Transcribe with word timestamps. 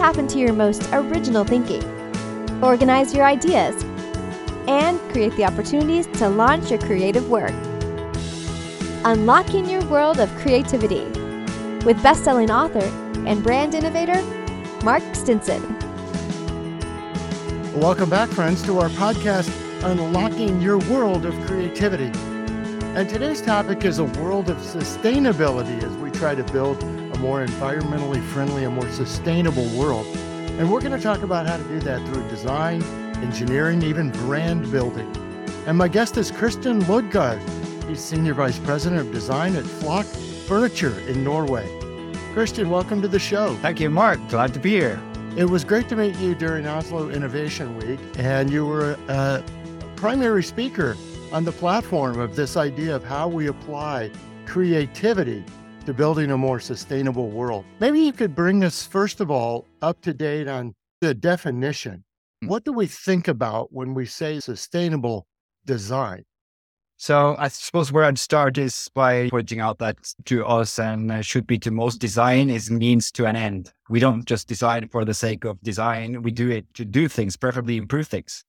tap 0.00 0.16
into 0.16 0.38
your 0.38 0.54
most 0.54 0.82
original 0.94 1.44
thinking, 1.44 1.84
organize 2.64 3.12
your 3.12 3.26
ideas, 3.26 3.84
and 4.66 4.98
create 5.10 5.36
the 5.36 5.44
opportunities 5.44 6.06
to 6.06 6.26
launch 6.26 6.70
your 6.70 6.78
creative 6.78 7.28
work. 7.28 7.52
Unlocking 9.04 9.68
your 9.68 9.84
world 9.88 10.18
of 10.18 10.34
creativity 10.36 11.04
with 11.84 12.02
best-selling 12.02 12.50
author 12.50 12.86
and 13.26 13.42
brand 13.42 13.74
innovator 13.74 14.22
Mark 14.82 15.02
Stinson. 15.14 15.62
Welcome 17.78 18.08
back, 18.08 18.30
friends, 18.30 18.62
to 18.62 18.78
our 18.78 18.88
podcast, 18.88 19.50
Unlocking 19.84 20.62
Your 20.62 20.78
World 20.78 21.26
of 21.26 21.34
Creativity. 21.46 22.10
And 22.96 23.06
today's 23.06 23.42
topic 23.42 23.84
is 23.84 23.98
a 23.98 24.04
world 24.04 24.48
of 24.48 24.56
sustainability 24.56 25.82
as 25.82 25.94
we 25.98 26.10
try 26.10 26.34
to 26.34 26.44
build 26.44 26.82
more 27.20 27.44
environmentally 27.44 28.22
friendly, 28.28 28.64
a 28.64 28.70
more 28.70 28.88
sustainable 28.88 29.66
world. 29.78 30.06
And 30.58 30.70
we're 30.70 30.80
going 30.80 30.96
to 30.96 31.00
talk 31.00 31.22
about 31.22 31.46
how 31.46 31.58
to 31.58 31.62
do 31.64 31.78
that 31.80 32.06
through 32.08 32.26
design, 32.30 32.82
engineering, 33.16 33.82
even 33.82 34.10
brand 34.10 34.70
building. 34.72 35.14
And 35.66 35.76
my 35.76 35.86
guest 35.86 36.16
is 36.16 36.30
Christian 36.30 36.80
Lodgaard. 36.80 37.40
He's 37.86 38.00
Senior 38.00 38.32
Vice 38.32 38.58
President 38.58 39.02
of 39.02 39.12
Design 39.12 39.54
at 39.56 39.64
Flokk 39.64 40.06
Furniture 40.46 40.98
in 41.00 41.22
Norway. 41.22 41.68
Christian, 42.32 42.70
welcome 42.70 43.02
to 43.02 43.08
the 43.08 43.18
show. 43.18 43.54
Thank 43.56 43.80
you, 43.80 43.90
Mark. 43.90 44.18
Glad 44.30 44.54
to 44.54 44.60
be 44.60 44.70
here. 44.70 44.98
It 45.36 45.44
was 45.44 45.62
great 45.62 45.90
to 45.90 45.96
meet 45.96 46.16
you 46.16 46.34
during 46.34 46.66
Oslo 46.66 47.10
Innovation 47.10 47.76
Week, 47.76 48.00
and 48.16 48.50
you 48.50 48.64
were 48.64 48.96
a 49.08 49.44
primary 49.94 50.42
speaker 50.42 50.96
on 51.32 51.44
the 51.44 51.52
platform 51.52 52.18
of 52.18 52.34
this 52.34 52.56
idea 52.56 52.96
of 52.96 53.04
how 53.04 53.28
we 53.28 53.48
apply 53.48 54.10
creativity 54.46 55.44
to 55.86 55.94
building 55.94 56.30
a 56.30 56.36
more 56.36 56.60
sustainable 56.60 57.30
world. 57.30 57.64
Maybe 57.80 58.00
you 58.00 58.12
could 58.12 58.34
bring 58.34 58.64
us, 58.64 58.86
first 58.86 59.20
of 59.20 59.30
all, 59.30 59.66
up 59.82 60.00
to 60.02 60.12
date 60.12 60.48
on 60.48 60.74
the 61.00 61.14
definition. 61.14 62.04
Hmm. 62.42 62.48
What 62.48 62.64
do 62.64 62.72
we 62.72 62.86
think 62.86 63.28
about 63.28 63.72
when 63.72 63.94
we 63.94 64.06
say 64.06 64.40
sustainable 64.40 65.26
design? 65.64 66.24
So 66.96 67.34
I 67.38 67.48
suppose 67.48 67.90
where 67.90 68.04
I'd 68.04 68.18
start 68.18 68.58
is 68.58 68.90
by 68.94 69.30
pointing 69.30 69.58
out 69.58 69.78
that 69.78 69.96
to 70.26 70.44
us 70.44 70.78
and 70.78 71.10
uh, 71.10 71.22
should 71.22 71.46
be 71.46 71.58
to 71.60 71.70
most 71.70 71.98
design 71.98 72.50
is 72.50 72.70
means 72.70 73.10
to 73.12 73.24
an 73.24 73.36
end. 73.36 73.72
We 73.88 74.00
don't 74.00 74.26
just 74.26 74.48
design 74.48 74.86
for 74.88 75.06
the 75.06 75.14
sake 75.14 75.46
of 75.46 75.58
design. 75.62 76.20
We 76.20 76.30
do 76.30 76.50
it 76.50 76.66
to 76.74 76.84
do 76.84 77.08
things, 77.08 77.38
preferably 77.38 77.78
improve 77.78 78.06
things. 78.06 78.44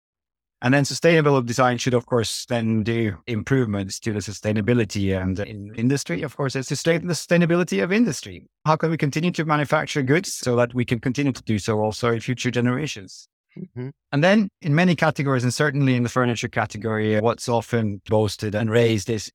And 0.64 0.74
then 0.74 0.86
sustainable 0.86 1.42
design 1.42 1.80
should, 1.80 1.96
of 1.96 2.06
course, 2.06 2.46
then 2.46 2.84
do 2.84 3.18
improvements 3.26 4.00
to 4.02 4.14
the 4.14 4.20
sustainability 4.20 5.20
and 5.20 5.40
in 5.40 5.74
industry. 5.76 6.22
Of 6.22 6.38
course, 6.38 6.56
it's 6.56 6.70
the 6.70 6.76
sustainability 6.76 7.84
of 7.84 7.92
industry. 7.92 8.46
How 8.66 8.76
can 8.76 8.92
we 8.92 8.98
continue 8.98 9.32
to 9.32 9.46
manufacture 9.46 10.04
goods 10.04 10.34
so 10.34 10.56
that 10.58 10.76
we 10.76 10.86
can 10.86 11.00
continue 11.00 11.32
to 11.32 11.44
do 11.44 11.58
so 11.58 11.80
also 11.80 12.12
in 12.12 12.20
future 12.20 12.52
generations? 12.52 13.28
Mm-hmm. 13.58 13.90
And 14.12 14.24
then 14.24 14.50
in 14.62 14.76
many 14.76 14.96
categories, 14.96 15.44
and 15.44 15.54
certainly 15.54 15.96
in 15.96 16.04
the 16.04 16.10
furniture 16.10 16.48
category, 16.48 17.20
what's 17.20 17.50
often 17.50 18.02
boasted 18.08 18.54
and 18.54 18.70
raised 18.70 19.10
is 19.10 19.32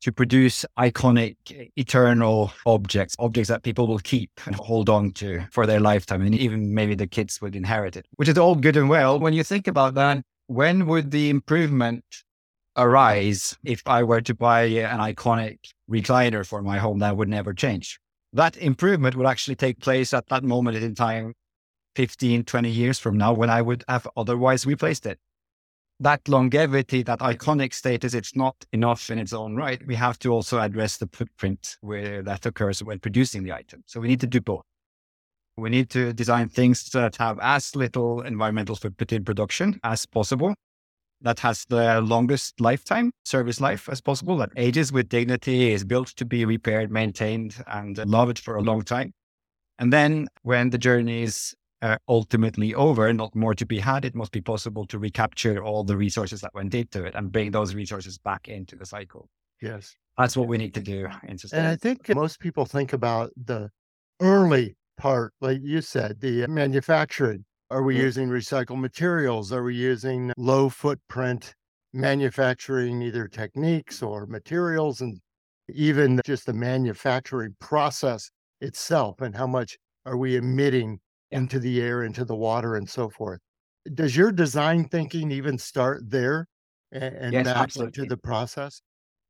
to 0.00 0.12
produce 0.12 0.66
iconic, 0.78 1.36
eternal 1.76 2.52
objects, 2.66 3.16
objects 3.18 3.48
that 3.48 3.62
people 3.62 3.86
will 3.86 4.00
keep 4.00 4.30
and 4.46 4.54
hold 4.56 4.88
on 4.90 5.12
to 5.12 5.46
for 5.50 5.66
their 5.66 5.80
lifetime. 5.80 6.22
And 6.22 6.34
even 6.34 6.74
maybe 6.74 6.94
the 6.94 7.06
kids 7.06 7.40
would 7.40 7.54
inherit 7.54 7.96
it, 7.96 8.06
which 8.16 8.28
is 8.28 8.38
all 8.38 8.54
good 8.54 8.76
and 8.76 8.88
well. 8.88 9.18
When 9.20 9.34
you 9.34 9.44
think 9.44 9.66
about 9.66 9.94
that, 9.94 10.24
when 10.46 10.86
would 10.86 11.10
the 11.10 11.30
improvement 11.30 12.04
arise 12.76 13.56
if 13.64 13.82
I 13.86 14.02
were 14.02 14.20
to 14.22 14.34
buy 14.34 14.62
an 14.62 15.00
iconic 15.00 15.58
recliner 15.90 16.46
for 16.46 16.62
my 16.62 16.78
home 16.78 16.98
that 16.98 17.16
would 17.16 17.28
never 17.28 17.54
change? 17.54 17.98
That 18.32 18.56
improvement 18.56 19.14
would 19.16 19.26
actually 19.26 19.56
take 19.56 19.80
place 19.80 20.12
at 20.12 20.28
that 20.28 20.42
moment 20.42 20.76
in 20.76 20.94
time 20.94 21.34
15, 21.96 22.44
20 22.44 22.70
years 22.70 22.98
from 22.98 23.16
now 23.16 23.32
when 23.32 23.48
I 23.48 23.62
would 23.62 23.84
have 23.88 24.08
otherwise 24.16 24.66
replaced 24.66 25.06
it. 25.06 25.18
That 26.00 26.28
longevity, 26.28 27.04
that 27.04 27.20
iconic 27.20 27.72
status, 27.72 28.14
it's 28.14 28.34
not 28.34 28.56
enough 28.72 29.10
in 29.10 29.18
its 29.18 29.32
own 29.32 29.54
right. 29.54 29.80
We 29.86 29.94
have 29.94 30.18
to 30.20 30.30
also 30.30 30.58
address 30.58 30.96
the 30.96 31.08
footprint 31.12 31.76
where 31.80 32.20
that 32.22 32.44
occurs 32.44 32.82
when 32.82 32.98
producing 32.98 33.44
the 33.44 33.52
item. 33.52 33.84
So 33.86 34.00
we 34.00 34.08
need 34.08 34.20
to 34.20 34.26
do 34.26 34.40
both. 34.40 34.64
We 35.56 35.70
need 35.70 35.90
to 35.90 36.12
design 36.12 36.48
things 36.48 36.82
that 36.90 37.16
have 37.16 37.38
as 37.40 37.76
little 37.76 38.22
environmental 38.22 38.74
footprint 38.74 39.12
in 39.12 39.24
production 39.24 39.78
as 39.84 40.04
possible, 40.04 40.54
that 41.20 41.40
has 41.40 41.64
the 41.68 42.00
longest 42.00 42.60
lifetime, 42.60 43.12
service 43.24 43.60
life 43.60 43.88
as 43.88 44.00
possible, 44.00 44.36
that 44.38 44.50
ages 44.56 44.92
with 44.92 45.08
dignity, 45.08 45.72
is 45.72 45.84
built 45.84 46.08
to 46.08 46.24
be 46.24 46.44
repaired, 46.44 46.90
maintained, 46.90 47.62
and 47.68 47.98
loved 47.98 48.38
for 48.38 48.56
a 48.56 48.62
long 48.62 48.82
time. 48.82 49.12
And 49.78 49.92
then 49.92 50.28
when 50.42 50.70
the 50.70 50.78
journey 50.78 51.22
is 51.22 51.54
uh, 51.82 51.98
ultimately 52.08 52.74
over, 52.74 53.12
not 53.12 53.34
more 53.34 53.54
to 53.54 53.66
be 53.66 53.78
had, 53.78 54.04
it 54.04 54.14
must 54.14 54.32
be 54.32 54.40
possible 54.40 54.86
to 54.86 54.98
recapture 54.98 55.62
all 55.62 55.84
the 55.84 55.96
resources 55.96 56.40
that 56.40 56.54
went 56.54 56.74
into 56.74 57.04
it 57.04 57.14
and 57.14 57.30
bring 57.30 57.50
those 57.50 57.74
resources 57.74 58.18
back 58.18 58.48
into 58.48 58.76
the 58.76 58.86
cycle. 58.86 59.28
Yes. 59.60 59.94
That's 60.18 60.36
what 60.36 60.48
we 60.48 60.58
need 60.58 60.74
to 60.74 60.80
do 60.80 61.08
in 61.24 61.38
And 61.52 61.66
I 61.66 61.76
think 61.76 62.14
most 62.14 62.38
people 62.38 62.66
think 62.66 62.92
about 62.92 63.30
the 63.36 63.70
early 64.20 64.76
part, 64.96 65.32
like 65.40 65.60
you 65.62 65.80
said, 65.80 66.20
the 66.20 66.46
manufacturing. 66.46 67.44
Are 67.70 67.82
we 67.82 67.94
mm-hmm. 67.94 68.04
using 68.04 68.28
recycled 68.28 68.80
materials? 68.80 69.52
Are 69.52 69.62
we 69.62 69.74
using 69.74 70.32
low 70.36 70.68
footprint 70.68 71.54
manufacturing, 71.92 73.02
either 73.02 73.28
techniques 73.28 74.02
or 74.02 74.26
materials, 74.26 75.00
and 75.00 75.20
even 75.68 76.20
just 76.24 76.46
the 76.46 76.52
manufacturing 76.52 77.56
process 77.58 78.30
itself? 78.60 79.20
And 79.20 79.34
how 79.34 79.46
much 79.46 79.76
are 80.06 80.16
we 80.16 80.36
emitting 80.36 81.00
into 81.34 81.58
the 81.58 81.82
air, 81.82 82.04
into 82.04 82.24
the 82.24 82.36
water, 82.36 82.76
and 82.76 82.88
so 82.88 83.10
forth. 83.10 83.40
Does 83.92 84.16
your 84.16 84.32
design 84.32 84.88
thinking 84.88 85.30
even 85.30 85.58
start 85.58 86.08
there 86.08 86.46
and, 86.92 87.14
and 87.16 87.32
yes, 87.32 87.44
back 87.44 87.56
absolutely. 87.56 88.02
into 88.02 88.08
the 88.08 88.16
process? 88.16 88.80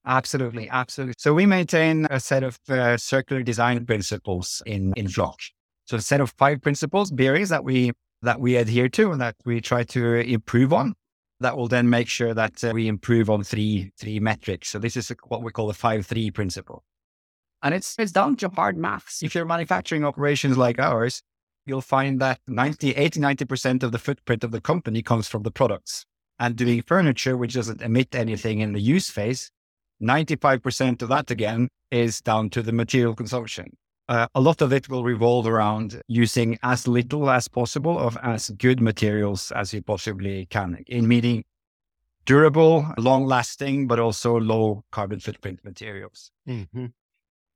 Absolutely, 0.06 0.68
absolutely. 0.68 1.14
So 1.16 1.32
we 1.32 1.46
maintain 1.46 2.06
a 2.10 2.20
set 2.20 2.42
of 2.42 2.58
uh, 2.68 2.98
circular 2.98 3.42
design 3.42 3.86
principles 3.86 4.62
in 4.66 4.92
in 4.96 5.06
Flokk. 5.06 5.50
So 5.86 5.96
a 5.96 6.00
set 6.00 6.20
of 6.20 6.30
five 6.30 6.62
principles, 6.62 7.10
bearings 7.10 7.50
that 7.50 7.64
we 7.64 7.92
that 8.22 8.40
we 8.40 8.56
adhere 8.56 8.88
to 8.88 9.12
and 9.12 9.20
that 9.20 9.36
we 9.44 9.60
try 9.60 9.84
to 9.84 10.14
improve 10.14 10.72
on. 10.72 10.94
That 11.40 11.56
will 11.56 11.68
then 11.68 11.90
make 11.90 12.08
sure 12.08 12.32
that 12.32 12.64
uh, 12.64 12.70
we 12.72 12.88
improve 12.88 13.28
on 13.28 13.44
three 13.44 13.92
three 13.98 14.20
metrics. 14.20 14.68
So 14.68 14.78
this 14.78 14.96
is 14.96 15.12
what 15.26 15.42
we 15.42 15.50
call 15.50 15.66
the 15.66 15.74
five 15.74 16.06
three 16.06 16.30
principle, 16.30 16.84
and 17.62 17.74
it's 17.74 17.96
it's 17.98 18.12
down 18.12 18.36
to 18.36 18.48
hard 18.48 18.78
maths. 18.78 19.22
If 19.22 19.34
you're 19.34 19.44
manufacturing 19.44 20.04
operations 20.04 20.56
like 20.56 20.78
ours, 20.78 21.22
you'll 21.66 21.80
find 21.80 22.20
that 22.20 22.40
90, 22.46 22.92
80, 22.92 23.20
90% 23.20 23.82
of 23.82 23.92
the 23.92 23.98
footprint 23.98 24.44
of 24.44 24.50
the 24.50 24.60
company 24.60 25.02
comes 25.02 25.28
from 25.28 25.42
the 25.42 25.50
products. 25.50 26.04
And 26.38 26.56
doing 26.56 26.82
furniture, 26.82 27.36
which 27.36 27.54
doesn't 27.54 27.80
emit 27.80 28.14
anything 28.14 28.58
in 28.58 28.72
the 28.72 28.80
use 28.80 29.08
phase, 29.08 29.50
95% 30.02 31.02
of 31.02 31.08
that 31.08 31.30
again 31.30 31.68
is 31.90 32.20
down 32.20 32.50
to 32.50 32.62
the 32.62 32.72
material 32.72 33.14
consumption. 33.14 33.76
Uh, 34.08 34.26
a 34.34 34.40
lot 34.40 34.60
of 34.60 34.72
it 34.72 34.88
will 34.88 35.02
revolve 35.02 35.46
around 35.46 36.02
using 36.08 36.58
as 36.62 36.86
little 36.86 37.30
as 37.30 37.48
possible 37.48 37.98
of 37.98 38.18
as 38.22 38.50
good 38.50 38.80
materials 38.80 39.50
as 39.52 39.72
you 39.72 39.80
possibly 39.80 40.46
can, 40.46 40.84
in 40.86 41.08
meaning 41.08 41.44
durable, 42.26 42.86
long 42.98 43.24
lasting, 43.24 43.86
but 43.86 43.98
also 43.98 44.38
low 44.38 44.84
carbon 44.92 45.20
footprint 45.20 45.60
materials. 45.64 46.30
Mm-hmm. 46.48 46.86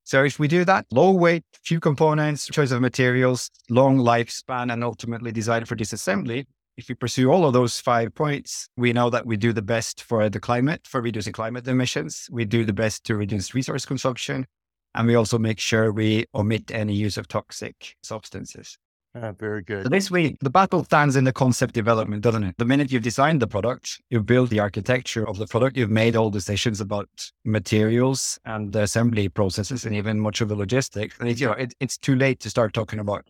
So 0.04 0.25
if 0.25 0.38
we 0.38 0.48
do 0.48 0.64
that, 0.64 0.86
low 0.91 1.12
weight, 1.12 1.44
few 1.64 1.81
components, 1.81 2.47
choice 2.47 2.70
of 2.70 2.80
materials, 2.80 3.50
long 3.69 3.98
lifespan, 3.98 4.72
and 4.72 4.82
ultimately 4.82 5.32
design 5.32 5.66
for 5.66 5.76
disassembly, 5.76 6.47
if 6.78 6.88
we 6.88 6.94
pursue 6.94 7.30
all 7.30 7.44
of 7.44 7.53
those 7.53 7.80
five 7.80 8.15
points, 8.15 8.69
we 8.76 8.92
know 8.92 9.10
that 9.10 9.26
we 9.26 9.36
do 9.36 9.53
the 9.53 9.60
best 9.60 10.03
for 10.03 10.30
the 10.30 10.41
climate, 10.41 10.86
for 10.86 11.03
reducing 11.03 11.32
climate 11.32 11.69
emissions. 11.69 12.28
We 12.30 12.44
do 12.44 12.65
the 12.65 12.72
best 12.72 13.04
to 13.04 13.16
reduce 13.16 13.53
resource 13.54 13.84
consumption. 13.84 14.47
And 14.94 15.07
we 15.07 15.15
also 15.15 15.39
make 15.39 15.60
sure 15.60 15.92
we 15.92 16.24
omit 16.34 16.71
any 16.71 16.95
use 16.95 17.16
of 17.16 17.28
toxic 17.28 17.97
substances. 18.03 18.78
Ah, 19.15 19.33
very 19.33 19.62
good. 19.62 19.84
So 19.84 19.89
this 19.89 20.10
way, 20.10 20.36
the 20.41 20.51
battle 20.51 20.84
stands 20.84 21.16
in 21.16 21.24
the 21.24 21.33
concept 21.33 21.74
development, 21.74 22.22
doesn't 22.22 22.45
it? 22.45 22.54
The 22.59 22.65
minute 22.65 22.92
you've 22.92 23.03
designed 23.03 23.41
the 23.41 23.47
product, 23.47 24.01
you've 24.10 24.27
built 24.27 24.51
the 24.51 24.60
architecture 24.60 25.27
of 25.27 25.39
the 25.39 25.47
product, 25.47 25.77
you've 25.77 25.91
made 25.91 26.15
all 26.15 26.30
decisions 26.30 26.80
about 26.80 27.09
materials 27.45 28.39
and 28.45 28.72
the 28.72 28.83
assembly 28.83 29.28
processes, 29.28 29.86
and 29.86 29.95
even 29.95 30.21
much 30.21 30.41
of 30.41 30.48
the 30.48 30.57
logistics. 30.57 31.18
And 31.18 31.28
it, 31.28 31.41
you 31.41 31.47
know, 31.47 31.54
it, 31.54 31.74
it's 31.80 31.97
too 31.97 32.16
late 32.16 32.41
to 32.41 32.51
start 32.51 32.74
talking 32.74 32.98
about 32.98 33.27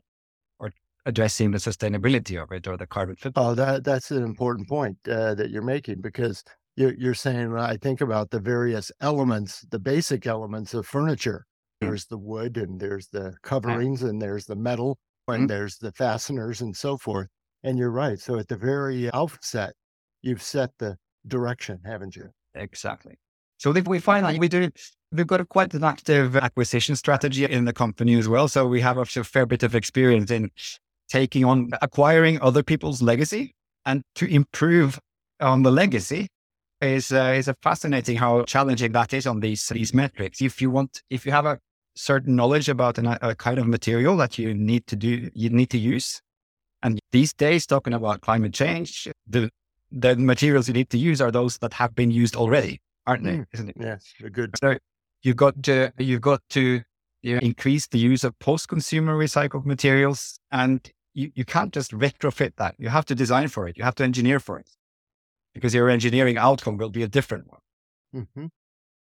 or 0.58 0.72
addressing 1.06 1.52
the 1.52 1.58
sustainability 1.58 2.42
of 2.42 2.50
it 2.50 2.66
or 2.66 2.76
the 2.76 2.86
carbon 2.86 3.14
footprint. 3.14 3.34
Oh, 3.36 3.54
that 3.54 3.84
that's 3.84 4.10
an 4.10 4.24
important 4.24 4.68
point 4.68 4.96
uh, 5.08 5.34
that 5.36 5.50
you're 5.50 5.62
making 5.62 6.00
because 6.00 6.42
you're, 6.76 6.94
you're 6.94 7.14
saying 7.14 7.52
when 7.52 7.62
I 7.62 7.76
think 7.76 8.00
about 8.00 8.30
the 8.30 8.40
various 8.40 8.90
elements, 9.00 9.64
the 9.70 9.78
basic 9.78 10.26
elements 10.26 10.74
of 10.74 10.86
furniture. 10.86 11.46
Hmm. 11.80 11.88
There's 11.88 12.06
the 12.06 12.18
wood 12.18 12.56
and 12.56 12.80
there's 12.80 13.08
the 13.08 13.34
coverings 13.42 14.02
and 14.02 14.20
there's 14.20 14.46
the 14.46 14.56
metal 14.56 14.98
and 15.28 15.40
mm-hmm. 15.40 15.46
there's 15.46 15.76
the 15.78 15.92
fasteners 15.92 16.60
and 16.60 16.76
so 16.76 16.96
forth. 16.96 17.28
And 17.62 17.78
you're 17.78 17.90
right. 17.90 18.18
So 18.18 18.38
at 18.38 18.48
the 18.48 18.56
very 18.56 19.12
outset, 19.12 19.74
you've 20.22 20.42
set 20.42 20.70
the 20.78 20.96
direction, 21.26 21.80
haven't 21.84 22.16
you? 22.16 22.30
Exactly. 22.54 23.18
So 23.58 23.74
if 23.76 23.88
we 23.88 23.98
find 23.98 24.24
that 24.24 24.38
we 24.38 24.48
do, 24.48 24.70
we've 25.10 25.26
got 25.26 25.40
a 25.40 25.44
quite 25.44 25.74
an 25.74 25.82
active 25.82 26.36
acquisition 26.36 26.94
strategy 26.94 27.44
in 27.44 27.64
the 27.64 27.72
company 27.72 28.14
as 28.14 28.28
well. 28.28 28.46
So 28.46 28.66
we 28.66 28.80
have 28.80 28.98
a 28.98 29.04
fair 29.04 29.46
bit 29.46 29.64
of 29.64 29.74
experience 29.74 30.30
in 30.30 30.50
taking 31.08 31.44
on 31.44 31.70
acquiring 31.82 32.40
other 32.40 32.62
people's 32.62 33.02
legacy 33.02 33.54
and 33.84 34.02
to 34.14 34.26
improve 34.26 35.00
on 35.40 35.62
the 35.62 35.70
legacy 35.70 36.28
is 36.80 37.10
uh, 37.12 37.34
is 37.36 37.48
a 37.48 37.54
fascinating 37.62 38.16
how 38.16 38.42
challenging 38.44 38.92
that 38.92 39.12
is 39.12 39.26
on 39.26 39.40
these 39.40 39.66
these 39.68 39.92
metrics. 39.92 40.40
If 40.40 40.62
you 40.62 40.70
want, 40.70 41.02
if 41.10 41.26
you 41.26 41.32
have 41.32 41.46
a 41.46 41.58
certain 41.98 42.36
knowledge 42.36 42.68
about 42.68 42.96
an, 42.98 43.06
a 43.20 43.34
kind 43.34 43.58
of 43.58 43.66
material 43.66 44.16
that 44.16 44.38
you 44.38 44.54
need 44.54 44.86
to 44.86 44.96
do, 44.96 45.30
you 45.34 45.50
need 45.50 45.70
to 45.70 45.78
use, 45.78 46.22
and 46.82 47.00
these 47.10 47.32
days 47.32 47.66
talking 47.66 47.92
about 47.92 48.20
climate 48.20 48.54
change, 48.54 49.08
the 49.26 49.50
the 49.90 50.16
materials 50.16 50.68
you 50.68 50.74
need 50.74 50.90
to 50.90 50.98
use 50.98 51.20
are 51.20 51.30
those 51.30 51.58
that 51.58 51.72
have 51.74 51.94
been 51.94 52.10
used 52.10 52.36
already, 52.36 52.80
aren't 53.06 53.24
they? 53.24 53.38
Mm. 53.38 53.46
Isn't 53.52 53.68
it? 53.70 53.76
Yes, 53.80 54.14
good. 54.32 54.54
So 54.58 54.78
you've 55.22 55.36
got 55.36 55.62
to 55.64 55.92
you've 55.98 56.20
got 56.20 56.40
to 56.50 56.82
you 57.22 57.34
know, 57.34 57.40
increase 57.40 57.88
the 57.88 57.98
use 57.98 58.22
of 58.22 58.38
post-consumer 58.38 59.16
recycled 59.18 59.66
materials, 59.66 60.38
and 60.52 60.88
you, 61.14 61.32
you 61.34 61.44
can't 61.44 61.72
just 61.74 61.90
retrofit 61.92 62.52
that. 62.56 62.76
You 62.78 62.90
have 62.90 63.06
to 63.06 63.14
design 63.14 63.48
for 63.48 63.66
it. 63.66 63.76
You 63.76 63.84
have 63.84 63.96
to 63.96 64.04
engineer 64.04 64.38
for 64.38 64.58
it, 64.58 64.70
because 65.54 65.74
your 65.74 65.88
engineering 65.90 66.38
outcome 66.38 66.76
will 66.76 66.90
be 66.90 67.02
a 67.02 67.08
different 67.08 67.48
one. 67.50 67.60
Mm-hmm. 68.14 68.46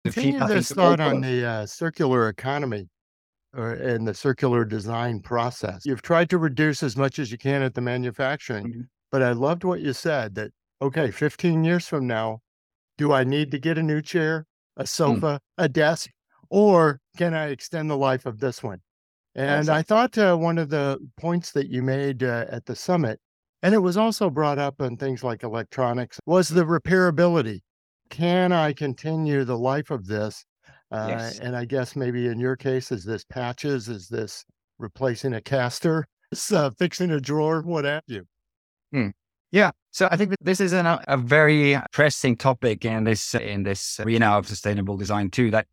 Continue 0.04 0.46
this 0.46 0.70
thought 0.72 1.00
on 1.00 1.20
the 1.20 1.44
uh, 1.44 1.66
circular 1.66 2.28
economy 2.28 2.88
or 3.54 3.72
and 3.72 4.06
the 4.06 4.14
circular 4.14 4.64
design 4.64 5.20
process. 5.20 5.84
You've 5.84 6.02
tried 6.02 6.30
to 6.30 6.38
reduce 6.38 6.82
as 6.82 6.96
much 6.96 7.18
as 7.18 7.30
you 7.30 7.38
can 7.38 7.62
at 7.62 7.74
the 7.74 7.80
manufacturing, 7.80 8.66
Mhm. 8.72 8.88
but 9.10 9.22
I 9.22 9.32
loved 9.32 9.64
what 9.64 9.80
you 9.80 9.92
said 9.92 10.34
that, 10.36 10.52
okay, 10.80 11.10
15 11.10 11.64
years 11.64 11.86
from 11.86 12.06
now, 12.06 12.40
do 12.96 13.12
I 13.12 13.24
need 13.24 13.50
to 13.50 13.58
get 13.58 13.76
a 13.76 13.82
new 13.82 14.00
chair, 14.00 14.46
a 14.76 14.86
sofa, 14.86 15.40
a 15.58 15.68
desk, 15.68 16.10
or 16.48 17.00
can 17.16 17.34
I 17.34 17.48
extend 17.48 17.90
the 17.90 17.96
life 17.96 18.24
of 18.24 18.38
this 18.38 18.62
one? 18.62 18.80
And 19.34 19.68
I 19.68 19.82
thought 19.82 20.16
uh, 20.18 20.36
one 20.36 20.58
of 20.58 20.70
the 20.70 20.98
points 21.16 21.52
that 21.52 21.68
you 21.68 21.82
made 21.82 22.22
uh, 22.22 22.46
at 22.48 22.66
the 22.66 22.74
summit, 22.76 23.20
and 23.62 23.74
it 23.74 23.78
was 23.78 23.96
also 23.96 24.30
brought 24.30 24.58
up 24.58 24.80
on 24.80 24.96
things 24.96 25.22
like 25.22 25.42
electronics, 25.42 26.18
was 26.26 26.48
the 26.48 26.64
repairability. 26.64 27.60
Can 28.10 28.52
I 28.52 28.72
continue 28.72 29.44
the 29.44 29.58
life 29.58 29.90
of 29.90 30.06
this? 30.06 30.44
Uh, 30.90 31.06
Yes. 31.08 31.38
And 31.38 31.56
I 31.56 31.64
guess 31.64 31.96
maybe 31.96 32.26
in 32.26 32.38
your 32.38 32.56
case, 32.56 32.92
is 32.92 33.04
this 33.04 33.24
patches? 33.24 33.88
Is 33.88 34.08
this 34.08 34.44
replacing 34.78 35.34
a 35.34 35.40
caster? 35.40 36.06
Is 36.32 36.52
uh, 36.52 36.70
fixing 36.78 37.10
a 37.10 37.20
drawer? 37.20 37.62
What 37.62 37.84
have 37.84 38.02
you? 38.06 38.26
Yeah, 39.52 39.72
so 39.90 40.08
I 40.10 40.16
think 40.16 40.30
that 40.30 40.38
this 40.40 40.60
is 40.60 40.72
an, 40.72 40.86
a 40.86 41.16
very 41.16 41.76
pressing 41.92 42.36
topic 42.36 42.84
in 42.84 43.04
this 43.04 43.34
in 43.34 43.64
this 43.64 43.98
arena 43.98 44.26
of 44.38 44.46
sustainable 44.46 44.96
design 44.96 45.30
too. 45.30 45.50
That 45.50 45.66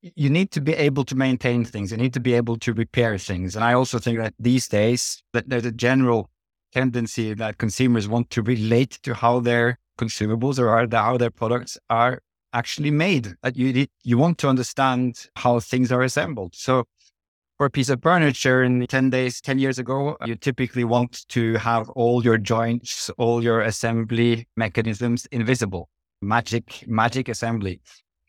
you 0.00 0.30
need 0.30 0.50
to 0.52 0.60
be 0.60 0.72
able 0.72 1.04
to 1.04 1.14
maintain 1.14 1.64
things. 1.64 1.90
You 1.92 1.98
need 1.98 2.14
to 2.14 2.20
be 2.20 2.32
able 2.34 2.56
to 2.58 2.72
repair 2.72 3.18
things. 3.18 3.54
And 3.54 3.64
I 3.64 3.74
also 3.74 3.98
think 3.98 4.18
that 4.18 4.34
these 4.38 4.66
days 4.66 5.22
that 5.34 5.48
there's 5.48 5.66
a 5.66 5.72
general 5.72 6.30
tendency 6.72 7.34
that 7.34 7.58
consumers 7.58 8.08
want 8.08 8.30
to 8.30 8.42
relate 8.42 8.98
to 9.02 9.14
how 9.14 9.40
their 9.40 9.78
consumables 9.98 10.58
or 10.58 10.86
their- 10.86 11.00
how 11.00 11.16
their 11.16 11.30
products 11.30 11.78
are 11.90 12.20
actually 12.52 12.90
made. 12.90 13.34
You 13.54 13.86
you 14.04 14.18
want 14.18 14.38
to 14.38 14.48
understand 14.48 15.26
how 15.36 15.60
things 15.60 15.90
are 15.90 16.02
assembled. 16.02 16.54
So 16.54 16.84
for 17.62 17.66
a 17.66 17.70
piece 17.70 17.88
of 17.88 18.02
furniture 18.02 18.62
in 18.62 18.86
10 18.86 19.10
days, 19.10 19.40
10 19.40 19.58
years 19.58 19.78
ago, 19.78 20.16
you 20.24 20.34
typically 20.34 20.84
want 20.84 21.26
to 21.28 21.54
have 21.54 21.88
all 21.90 22.24
your 22.24 22.38
joints, 22.38 23.10
all 23.18 23.42
your 23.42 23.60
assembly 23.60 24.46
mechanisms 24.56 25.26
invisible. 25.26 25.88
Magic, 26.20 26.84
magic 26.88 27.28
assembly. 27.28 27.80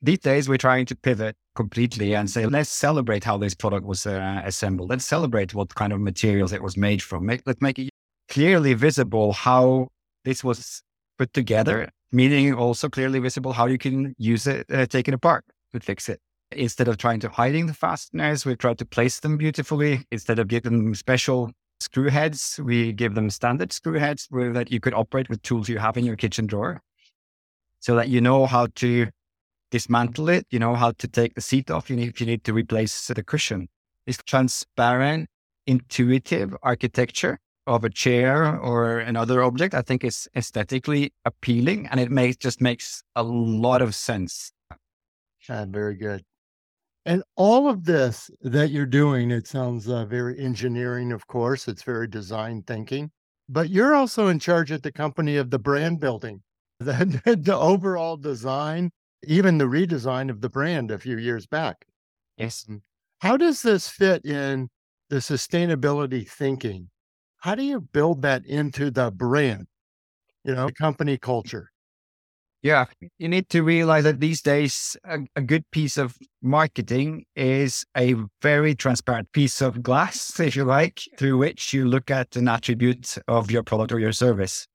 These 0.01 0.19
days, 0.19 0.50
we're 0.50 0.57
trying 0.57 0.86
to 0.88 0.95
pivot 0.95 1.36
completely 1.56 2.13
and 2.13 2.30
say, 2.30 2.45
let's 2.45 2.69
celebrate 2.69 3.24
how 3.24 3.38
this 3.38 3.56
product 3.56 3.86
was 3.86 4.06
uh, 4.06 4.42
assembled. 4.44 4.89
Let's 4.89 5.06
celebrate 5.06 5.54
what 5.54 5.74
kind 5.74 5.94
of 5.94 6.01
materials 6.01 6.51
it 6.51 6.62
was 6.62 6.75
made 6.75 7.01
from. 7.01 7.25
Make, 7.25 7.42
let's 7.45 7.62
make 7.62 7.80
it 7.80 7.89
clearly 8.30 8.74
visible 8.74 9.33
how 9.33 9.88
this 10.25 10.44
was 10.44 10.83
put 11.18 11.33
together, 11.33 11.89
meaning 12.12 12.54
also 12.54 12.89
clearly 12.89 13.19
visible 13.19 13.54
how 13.54 13.65
you 13.65 13.77
can 13.77 14.15
use 14.18 14.48
it, 14.48 14.65
uh, 14.71 14.86
take 14.86 15.07
it 15.07 15.13
apart 15.13 15.45
to 15.74 15.80
fix 15.80 16.10
it 16.10 16.19
instead 16.56 16.88
of 16.88 16.98
trying 16.98 17.19
to 17.21 17.30
hiding 17.30 17.68
the 17.68 17.74
fasteners, 17.74 18.45
we 18.45 18.56
try 18.56 18.74
to 18.74 18.86
place 18.86 19.19
them 19.19 19.38
beautifully. 19.38 20.06
Instead 20.12 20.39
of 20.39 20.48
giving 20.48 20.71
them 20.71 20.95
special 20.95 21.51
screw 21.80 22.10
heads, 22.10 22.60
we 22.63 22.94
give 22.94 23.15
them 23.15 23.30
standard 23.30 23.74
screw 23.74 24.00
heads 24.00 24.27
that 24.31 24.71
you 24.71 24.80
could 24.80 24.94
operate 24.94 25.30
with 25.30 25.42
tools 25.42 25.69
you 25.69 25.80
have 25.80 25.98
in 25.98 26.06
your 26.06 26.15
kitchen 26.15 26.48
drawer. 26.48 26.81
So 27.80 27.95
that 27.95 28.09
you 28.09 28.21
know 28.21 28.45
how 28.45 28.68
to 28.75 29.07
dismantle 29.71 30.30
it, 30.30 30.48
you 30.51 30.59
know 30.59 30.75
how 30.75 30.92
to 30.92 31.07
take 31.07 31.36
the 31.36 31.42
seat 31.42 31.69
off, 31.69 31.89
you 31.89 31.95
need, 31.95 32.09
if 32.09 32.21
you 32.21 32.27
need 32.27 32.44
to 32.45 32.54
replace 32.54 33.07
the 33.07 33.24
cushion. 33.24 33.68
It's 34.06 34.19
transparent, 34.24 35.27
intuitive 35.68 36.56
architecture 36.62 37.39
of 37.68 37.83
a 37.83 37.89
chair 37.89 38.57
or 38.60 39.00
another 39.00 39.44
object. 39.44 39.74
I 39.74 39.81
think 39.81 40.04
is 40.04 40.27
aesthetically 40.36 41.13
appealing 41.25 41.88
and 41.88 42.00
it 42.00 42.12
makes 42.12 42.38
just 42.38 42.62
makes 42.62 43.04
a 43.15 43.24
lot 43.24 43.81
of 43.81 43.95
sense. 43.95 44.51
Ah, 45.50 45.65
very 45.68 45.95
good. 45.95 46.24
And 47.06 47.24
all 47.36 47.69
of 47.69 47.83
this 47.83 48.31
that 48.42 48.69
you're 48.69 48.86
doing, 48.86 49.30
it 49.31 49.45
sounds 49.45 49.89
uh, 49.89 50.06
very 50.06 50.39
engineering, 50.39 51.12
of 51.12 51.27
course. 51.27 51.68
It's 51.68 51.83
very 51.83 52.07
design 52.07 52.63
thinking, 52.65 53.12
but 53.50 53.69
you're 53.69 53.94
also 53.94 54.27
in 54.27 54.39
charge 54.39 54.71
at 54.71 54.83
the 54.83 54.92
company 54.92 55.36
of 55.36 55.50
the 55.50 55.59
brand 55.59 56.00
building, 56.00 56.42
the, 56.80 57.21
the 57.42 57.57
overall 57.57 58.16
design, 58.16 58.92
even 59.25 59.57
the 59.57 59.66
redesign 59.66 60.30
of 60.30 60.39
the 60.39 60.50
brand 60.50 60.92
a 60.92 60.98
few 60.98 61.18
years 61.18 61.45
back. 61.45 61.86
Yes. 62.38 62.66
How 63.19 63.36
does 63.36 63.62
this 63.62 63.89
fit 63.89 64.25
in 64.25 64.69
the 65.09 65.18
sustainability 65.18 66.27
thinking? 66.27 66.89
How 67.44 67.56
do 67.56 67.63
you 67.63 67.81
build 67.81 68.22
that 68.22 68.45
into 68.45 68.90
the 68.90 69.12
brand, 69.12 69.68
you 70.45 70.56
know, 70.56 70.69
company 70.80 71.18
culture? 71.18 71.72
Yeah, 72.62 72.86
you 73.19 73.28
need 73.28 73.50
to 73.50 73.63
realize 73.63 74.06
that 74.06 74.22
these 74.22 74.42
days, 74.42 74.95
a, 75.04 75.19
a 75.36 75.42
good 75.42 75.69
piece 75.69 75.98
of 75.98 76.18
marketing 76.42 77.25
is 77.36 77.84
a 77.98 78.16
very 78.42 78.75
transparent 78.75 79.30
piece 79.34 79.62
of 79.62 79.84
glass, 79.84 80.40
if 80.40 80.56
you 80.56 80.63
like, 80.63 81.01
through 81.18 81.38
which 81.38 81.74
you 81.74 81.86
look 81.86 82.10
at 82.10 82.38
an 82.38 82.48
attribute 82.48 83.18
of 83.28 83.51
your 83.51 83.62
product 83.62 83.92
or 83.92 84.00
your 84.00 84.13
service. 84.13 84.66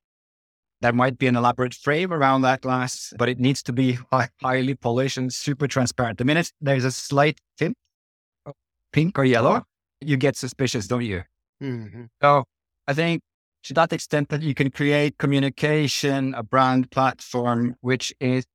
There 0.83 0.93
might 0.93 1.17
be 1.17 1.27
an 1.27 1.37
elaborate 1.37 1.73
frame 1.73 2.13
around 2.13 2.43
that 2.43 2.61
glass, 2.61 3.15
but 3.17 3.31
it 3.31 3.41
needs 3.41 3.63
to 3.63 3.73
be 3.73 3.99
highly 4.43 4.75
polished 4.75 5.17
and 5.17 5.33
super 5.33 5.69
transparent. 5.69 6.19
The 6.19 6.27
minute 6.27 6.53
there's 6.61 6.85
a 6.85 6.93
slight 6.93 7.41
tint, 7.57 7.79
pink 8.93 9.19
or 9.19 9.25
yellow, 9.25 9.65
you 10.03 10.19
get 10.19 10.37
suspicious, 10.37 10.87
don't 10.87 11.01
you? 11.01 11.23
hmm 11.63 12.05
So 12.21 12.45
I 12.89 12.95
think 12.95 13.21
to 13.65 13.75
that 13.75 13.93
extent 13.93 14.31
that 14.31 14.41
you 14.41 14.55
can 14.55 14.71
create 14.71 15.19
communication, 15.19 16.33
a 16.35 16.43
brand 16.43 16.91
platform, 16.91 17.77
which 17.83 18.15
is 18.19 18.47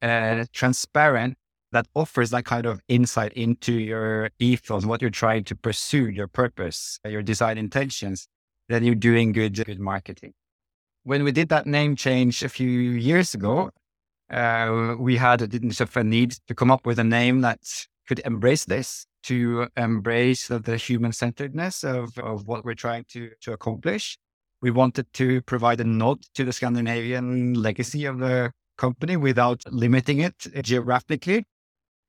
uh, 0.00 0.46
transparent, 0.54 1.36
that 1.72 1.86
offers 1.94 2.30
that 2.30 2.46
kind 2.46 2.64
of 2.64 2.80
insight 2.88 3.34
into 3.34 3.72
your 3.74 4.30
ethos, 4.38 4.86
what 4.86 5.02
you're 5.02 5.10
trying 5.10 5.44
to 5.44 5.54
pursue, 5.54 6.08
your 6.08 6.26
purpose, 6.26 6.98
your 7.04 7.22
design 7.22 7.58
intentions, 7.58 8.28
then 8.70 8.82
you're 8.82 8.94
doing 8.94 9.32
good, 9.32 9.54
good 9.64 9.78
marketing. 9.78 10.32
When 11.04 11.22
we 11.22 11.32
did 11.32 11.50
that 11.50 11.66
name 11.66 11.94
change 11.94 12.42
a 12.42 12.48
few 12.48 12.68
years 12.68 13.34
ago, 13.34 13.70
uh, 14.30 14.94
we 14.98 15.16
had 15.16 15.42
a, 15.42 15.72
sort 15.72 15.90
of 15.90 15.96
a 15.98 16.04
need 16.04 16.32
to 16.46 16.54
come 16.54 16.70
up 16.70 16.86
with 16.86 16.98
a 16.98 17.04
name 17.04 17.42
that 17.42 17.60
could 18.06 18.20
embrace 18.24 18.64
this, 18.64 19.06
to 19.24 19.68
embrace 19.76 20.48
the, 20.48 20.76
human 20.76 21.12
centeredness 21.12 21.84
of, 21.84 22.18
of 22.18 22.46
what 22.46 22.64
we're 22.64 22.74
trying 22.74 23.04
to, 23.10 23.30
to 23.40 23.52
accomplish. 23.52 24.18
We 24.60 24.70
wanted 24.70 25.12
to 25.14 25.42
provide 25.42 25.80
a 25.80 25.84
nod 25.84 26.22
to 26.34 26.44
the 26.44 26.52
Scandinavian 26.52 27.54
legacy 27.54 28.04
of 28.04 28.18
the 28.18 28.52
company 28.78 29.16
without 29.16 29.62
limiting 29.70 30.20
it 30.20 30.46
geographically. 30.62 31.44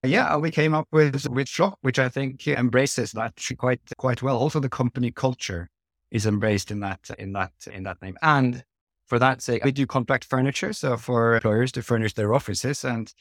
Yeah, 0.03 0.35
we 0.35 0.51
came 0.51 0.73
up 0.73 0.87
with 0.91 1.27
with 1.29 1.47
Shop, 1.47 1.77
which 1.81 1.97
I 1.97 2.09
think 2.09 2.45
embraces 2.45 3.13
that 3.13 3.33
quite 3.57 3.79
quite 3.97 4.21
well. 4.21 4.37
Also, 4.37 4.59
the 4.59 4.69
company 4.69 5.11
culture 5.11 5.69
is 6.11 6.25
embraced 6.25 6.71
in 6.71 6.81
that 6.81 7.09
in 7.17 7.31
that 7.33 7.53
in 7.71 7.83
that 7.83 8.01
name. 8.01 8.17
And 8.21 8.63
for 9.07 9.17
that 9.19 9.41
sake, 9.41 9.63
we 9.63 9.71
do 9.71 9.87
contract 9.87 10.25
furniture, 10.25 10.73
so 10.73 10.97
for 10.97 11.35
employers 11.35 11.71
to 11.73 11.81
furnish 11.81 12.13
their 12.13 12.33
offices. 12.33 12.83
And 12.83 13.13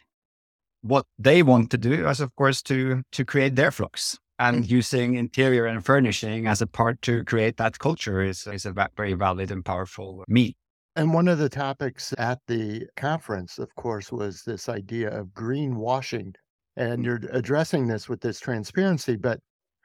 what 0.82 1.06
they 1.18 1.42
want 1.42 1.70
to 1.70 1.78
do 1.78 2.08
is, 2.08 2.20
of 2.20 2.34
course, 2.36 2.62
to 2.62 3.02
to 3.12 3.24
create 3.24 3.56
their 3.56 3.70
flux. 3.70 4.18
And 4.38 4.64
mm-hmm. 4.64 4.74
using 4.74 5.14
interior 5.14 5.66
and 5.66 5.84
furnishing 5.84 6.48
as 6.48 6.60
a 6.60 6.66
part 6.66 7.00
to 7.02 7.22
create 7.24 7.56
that 7.58 7.78
culture 7.78 8.20
is 8.20 8.46
is 8.46 8.66
a 8.66 8.72
very 8.96 9.14
valid 9.14 9.50
and 9.50 9.64
powerful 9.64 10.24
me. 10.28 10.56
And 10.94 11.14
one 11.14 11.28
of 11.28 11.38
the 11.38 11.48
topics 11.48 12.12
at 12.18 12.38
the 12.48 12.86
conference, 12.96 13.58
of 13.58 13.74
course, 13.76 14.12
was 14.12 14.42
this 14.42 14.68
idea 14.68 15.08
of 15.08 15.28
greenwashing. 15.28 16.34
And 16.76 17.02
mm. 17.02 17.04
you're 17.04 17.20
addressing 17.30 17.86
this 17.86 18.08
with 18.08 18.20
this 18.20 18.40
transparency, 18.40 19.16
but 19.16 19.40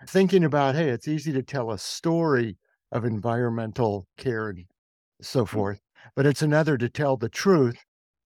thinking 0.08 0.44
about, 0.44 0.76
hey, 0.76 0.90
it's 0.90 1.08
easy 1.08 1.32
to 1.34 1.44
tell 1.44 1.72
a 1.72 1.78
story 1.78 2.58
of 2.92 3.06
environmental 3.06 4.08
care 4.18 4.50
and 4.50 4.66
so 5.22 5.46
mm. 5.46 5.50
forth, 5.50 5.80
but 6.16 6.26
it's 6.26 6.42
another 6.42 6.78
to 6.78 6.90
tell 6.90 7.16
the 7.16 7.30
truth 7.30 7.78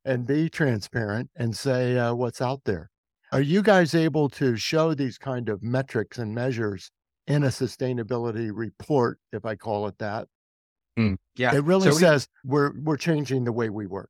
and 0.06 0.26
be 0.28 0.50
transparent 0.50 1.30
and 1.36 1.56
say 1.56 1.98
uh, 1.98 2.14
what's 2.14 2.42
out 2.42 2.62
there. 2.66 2.90
Are 3.32 3.42
you 3.42 3.62
guys 3.62 3.96
able 3.96 4.30
to 4.32 4.58
show 4.58 4.94
these 4.94 5.18
kind 5.18 5.48
of 5.50 5.64
metrics 5.64 6.18
and 6.18 6.36
measures 6.36 6.92
in 7.28 7.44
a 7.44 7.48
sustainability 7.48 8.52
report, 8.54 9.20
if 9.32 9.46
I 9.46 9.56
call 9.56 9.88
it 9.88 9.98
that. 10.00 10.28
Mm, 11.00 11.18
yeah. 11.36 11.56
It 11.56 11.64
really 11.64 11.90
So 11.90 11.96
we- 11.96 12.02
says 12.02 12.28
we're 12.44 12.74
we're 12.82 12.98
changing 12.98 13.46
the 13.46 13.54
way 13.54 13.70
we 13.70 13.88
work. 13.88 14.10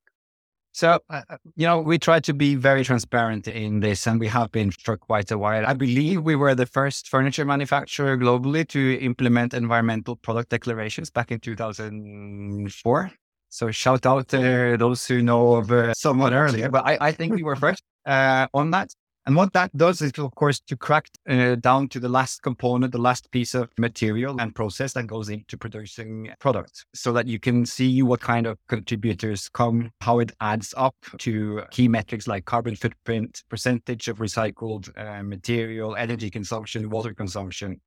So, 0.74 1.00
uh, 1.10 1.21
uh, 1.29 1.38
you 1.57 1.67
know, 1.67 1.79
we 1.81 2.00
try 2.00 2.21
to 2.21 2.33
be 2.33 2.55
very 2.55 2.86
transparent 2.86 3.45
in 3.45 3.81
this, 3.81 4.07
and 4.07 4.21
we 4.21 4.27
have 4.27 4.53
been 4.53 4.71
for 4.71 4.95
quite 4.95 5.29
a 5.29 5.38
while. 5.38 5.65
I 5.67 5.74
believe 5.74 6.24
we 6.24 6.36
were 6.38 6.55
the 6.55 6.65
first 6.65 7.10
furniture 7.10 7.43
manufacturer 7.43 8.17
globally 8.17 8.65
to 8.69 8.98
implement 9.01 9.53
environmental 9.53 10.15
product 10.15 10.50
declarations 10.50 11.10
back 11.10 11.29
in 11.29 11.41
2004. 11.41 13.12
So, 13.51 13.70
shout 13.70 14.05
out 14.05 14.29
to 14.29 14.77
those 14.77 15.05
who 15.05 15.22
know 15.22 15.55
of 15.55 15.72
uh, 15.74 15.93
somewhat 15.93 16.31
earlier, 16.31 16.70
but 16.70 16.86
I, 16.86 16.98
I 17.01 17.12
think 17.12 17.36
we 17.36 17.43
were 17.43 17.55
first 17.67 17.84
uh, 18.05 18.48
on 18.53 18.72
that. 18.72 18.93
And 19.25 19.36
what 19.36 19.53
that 19.53 19.75
does 19.75 20.01
is, 20.01 20.13
of 20.17 20.34
course, 20.36 20.62
to 20.62 20.75
crack 20.75 21.08
uh, 21.29 21.55
down 21.55 21.89
to 21.89 22.00
the 22.00 22.10
last 22.10 22.41
component, 22.41 22.91
the 22.91 22.98
last 22.98 23.29
piece 23.29 23.53
of 23.53 23.70
material 23.77 24.39
and 24.39 24.55
process 24.55 24.93
that 24.93 25.05
goes 25.05 25.29
into 25.29 25.58
producing 25.58 26.31
products 26.39 26.86
so 26.96 27.12
that 27.13 27.27
you 27.27 27.39
can 27.39 27.65
see 27.65 28.01
what 28.01 28.22
kind 28.22 28.48
of 28.48 28.58
contributors 28.67 29.48
come, 29.50 29.91
how 30.00 30.20
it 30.20 30.31
adds 30.41 30.74
up 30.75 30.96
to 31.20 31.62
key 31.72 31.88
metrics 31.88 32.25
like 32.25 32.46
carbon 32.46 32.75
footprint, 32.75 33.43
percentage 33.50 34.08
of 34.08 34.17
recycled 34.17 34.89
uh, 34.98 35.22
material, 35.22 35.96
energy 35.98 36.31
consumption, 36.31 36.89
water 36.89 37.13
consumption, 37.13 37.79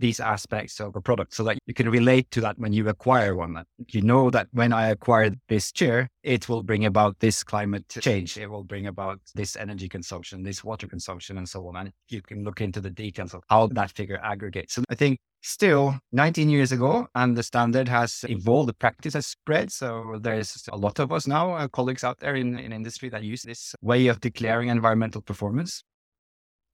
these 0.00 0.18
aspects 0.18 0.80
of 0.80 0.96
a 0.96 1.00
product 1.00 1.34
so 1.34 1.44
that 1.44 1.58
you 1.66 1.74
can 1.74 1.88
relate 1.88 2.30
to 2.32 2.40
that 2.40 2.58
when 2.58 2.72
you 2.72 2.88
acquire 2.88 3.36
one. 3.36 3.52
That 3.54 3.66
you 3.88 4.02
know 4.02 4.30
that 4.30 4.48
when 4.52 4.72
I 4.72 4.88
acquired 4.88 5.38
this 5.48 5.70
chair, 5.70 6.08
it 6.22 6.48
will 6.48 6.62
bring 6.62 6.86
about 6.86 7.20
this 7.20 7.44
climate 7.44 7.88
change. 7.88 8.36
It 8.36 8.48
will 8.48 8.64
bring 8.64 8.86
about 8.86 9.20
this 9.34 9.56
energy 9.56 9.88
consumption, 9.88 10.42
this 10.42 10.64
water 10.64 10.88
consumption, 10.88 11.38
and 11.38 11.48
so 11.48 11.66
on. 11.68 11.76
And 11.76 11.92
you 12.08 12.22
can 12.22 12.42
look 12.42 12.60
into 12.60 12.80
the 12.80 12.90
details 12.90 13.34
of 13.34 13.42
how 13.48 13.68
that 13.68 13.90
figure 13.90 14.20
aggregates. 14.22 14.74
So 14.74 14.82
I 14.90 14.94
think 14.94 15.18
still 15.42 15.98
19 16.12 16.48
years 16.48 16.72
ago, 16.72 17.06
and 17.14 17.36
the 17.36 17.42
standard 17.42 17.88
has 17.88 18.24
evolved, 18.28 18.68
the 18.68 18.74
practice 18.74 19.14
has 19.14 19.26
spread. 19.26 19.70
So 19.70 20.18
there's 20.20 20.68
a 20.72 20.76
lot 20.76 20.98
of 20.98 21.12
us 21.12 21.26
now, 21.26 21.52
uh, 21.52 21.68
colleagues 21.68 22.04
out 22.04 22.18
there 22.20 22.34
in, 22.34 22.58
in 22.58 22.72
industry 22.72 23.08
that 23.10 23.22
use 23.22 23.42
this 23.42 23.74
way 23.82 24.06
of 24.06 24.20
declaring 24.20 24.68
environmental 24.68 25.20
performance. 25.20 25.84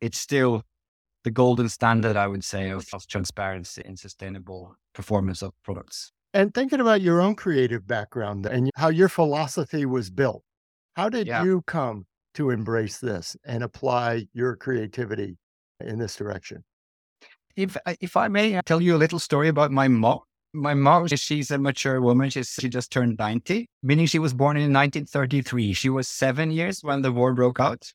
It's 0.00 0.18
still 0.18 0.62
the 1.26 1.30
golden 1.32 1.68
standard, 1.68 2.16
I 2.16 2.28
would 2.28 2.44
say, 2.44 2.70
of, 2.70 2.86
of 2.92 3.04
transparency 3.08 3.82
and 3.84 3.98
sustainable 3.98 4.76
performance 4.94 5.42
of 5.42 5.52
products. 5.64 6.12
And 6.32 6.54
thinking 6.54 6.80
about 6.80 7.00
your 7.00 7.20
own 7.20 7.34
creative 7.34 7.84
background 7.84 8.46
and 8.46 8.70
how 8.76 8.90
your 8.90 9.08
philosophy 9.08 9.86
was 9.86 10.08
built, 10.08 10.44
how 10.94 11.08
did 11.08 11.26
Yeah. 11.26 11.42
you 11.42 11.62
come 11.66 12.06
to 12.34 12.50
embrace 12.50 12.98
this 12.98 13.36
and 13.44 13.64
apply 13.64 14.28
your 14.34 14.54
creativity 14.54 15.36
in 15.80 15.98
this 15.98 16.14
direction? 16.14 16.62
If 17.56 17.76
I- 17.84 17.96
if 18.00 18.16
I 18.16 18.28
may 18.28 18.54
uh, 18.54 18.62
tell 18.64 18.80
you 18.80 18.94
a 18.94 19.02
little 19.04 19.18
story 19.18 19.48
about 19.48 19.72
my 19.72 19.88
mom. 19.88 20.20
My 20.54 20.74
mom, 20.74 21.08
she's 21.08 21.50
a 21.50 21.58
mature 21.58 22.00
woman. 22.00 22.30
She's, 22.30 22.50
she 22.60 22.68
just 22.68 22.92
turned 22.92 23.16
90, 23.18 23.66
meaning 23.82 24.06
she 24.06 24.20
was 24.20 24.32
born 24.32 24.56
in 24.56 24.72
1933. 24.72 25.72
She 25.72 25.88
was 25.88 26.06
seven 26.06 26.52
years 26.52 26.84
when 26.84 27.02
the 27.02 27.10
war 27.10 27.34
broke 27.34 27.58
out. 27.58 27.92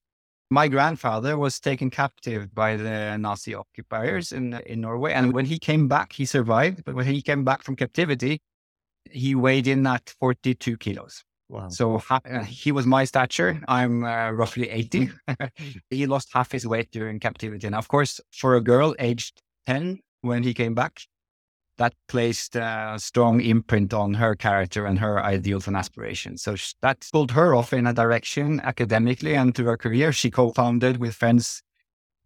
My 0.51 0.67
grandfather 0.67 1.38
was 1.38 1.62
taken 1.62 1.89
captive 1.89 2.53
by 2.53 2.75
the 2.75 3.17
Nazi 3.17 3.55
occupiers 3.55 4.34
in, 4.34 4.53
in 4.65 4.81
Norway. 4.81 5.13
And 5.13 5.31
when 5.31 5.46
he 5.46 5.58
came 5.58 5.88
back, 5.88 6.12
he 6.12 6.25
survived. 6.25 6.84
But 6.84 6.93
when 6.93 7.05
he 7.05 7.22
came 7.22 7.46
back 7.46 7.63
from 7.63 7.77
captivity, 7.77 8.41
he 9.10 9.34
weighed 9.34 9.65
in 9.65 9.88
at 9.88 10.13
42 10.20 10.75
kilos. 10.75 11.24
Wow. 11.48 11.70
So 11.70 12.00
ha- 12.00 12.20
uh, 12.29 12.43
he 12.43 12.74
was 12.74 12.86
my 12.86 13.05
stature. 13.05 13.62
I'm 13.70 14.03
uh, 14.03 14.31
roughly 14.31 14.70
80. 14.70 15.12
he 15.89 16.05
lost 16.05 16.27
half 16.34 16.51
his 16.51 16.67
weight 16.67 16.91
during 16.91 17.22
captivity. 17.22 17.65
And 17.65 17.75
of 17.75 17.88
course, 17.88 18.20
for 18.34 18.58
a 18.58 18.62
girl 18.62 18.93
aged 19.00 19.41
10 19.67 20.00
when 20.20 20.43
he 20.43 20.53
came 20.53 20.75
back, 20.75 21.00
that 21.82 21.96
placed 22.08 22.56
a 22.56 22.96
strong 23.00 23.42
imprint 23.42 23.92
on 23.92 24.14
her 24.14 24.36
character 24.36 24.86
and 24.86 25.00
her 25.00 25.20
ideals 25.20 25.66
and 25.66 25.76
aspirations. 25.76 26.44
So 26.44 26.56
that 26.84 27.08
pulled 27.12 27.32
her 27.32 27.56
off 27.56 27.74
in 27.74 27.88
a 27.88 27.94
direction 27.94 28.60
academically 28.60 29.34
and 29.34 29.56
to 29.56 29.64
her 29.66 29.78
career. 29.78 30.12
She 30.12 30.30
co-founded 30.30 30.98
with 30.98 31.16
friends 31.16 31.64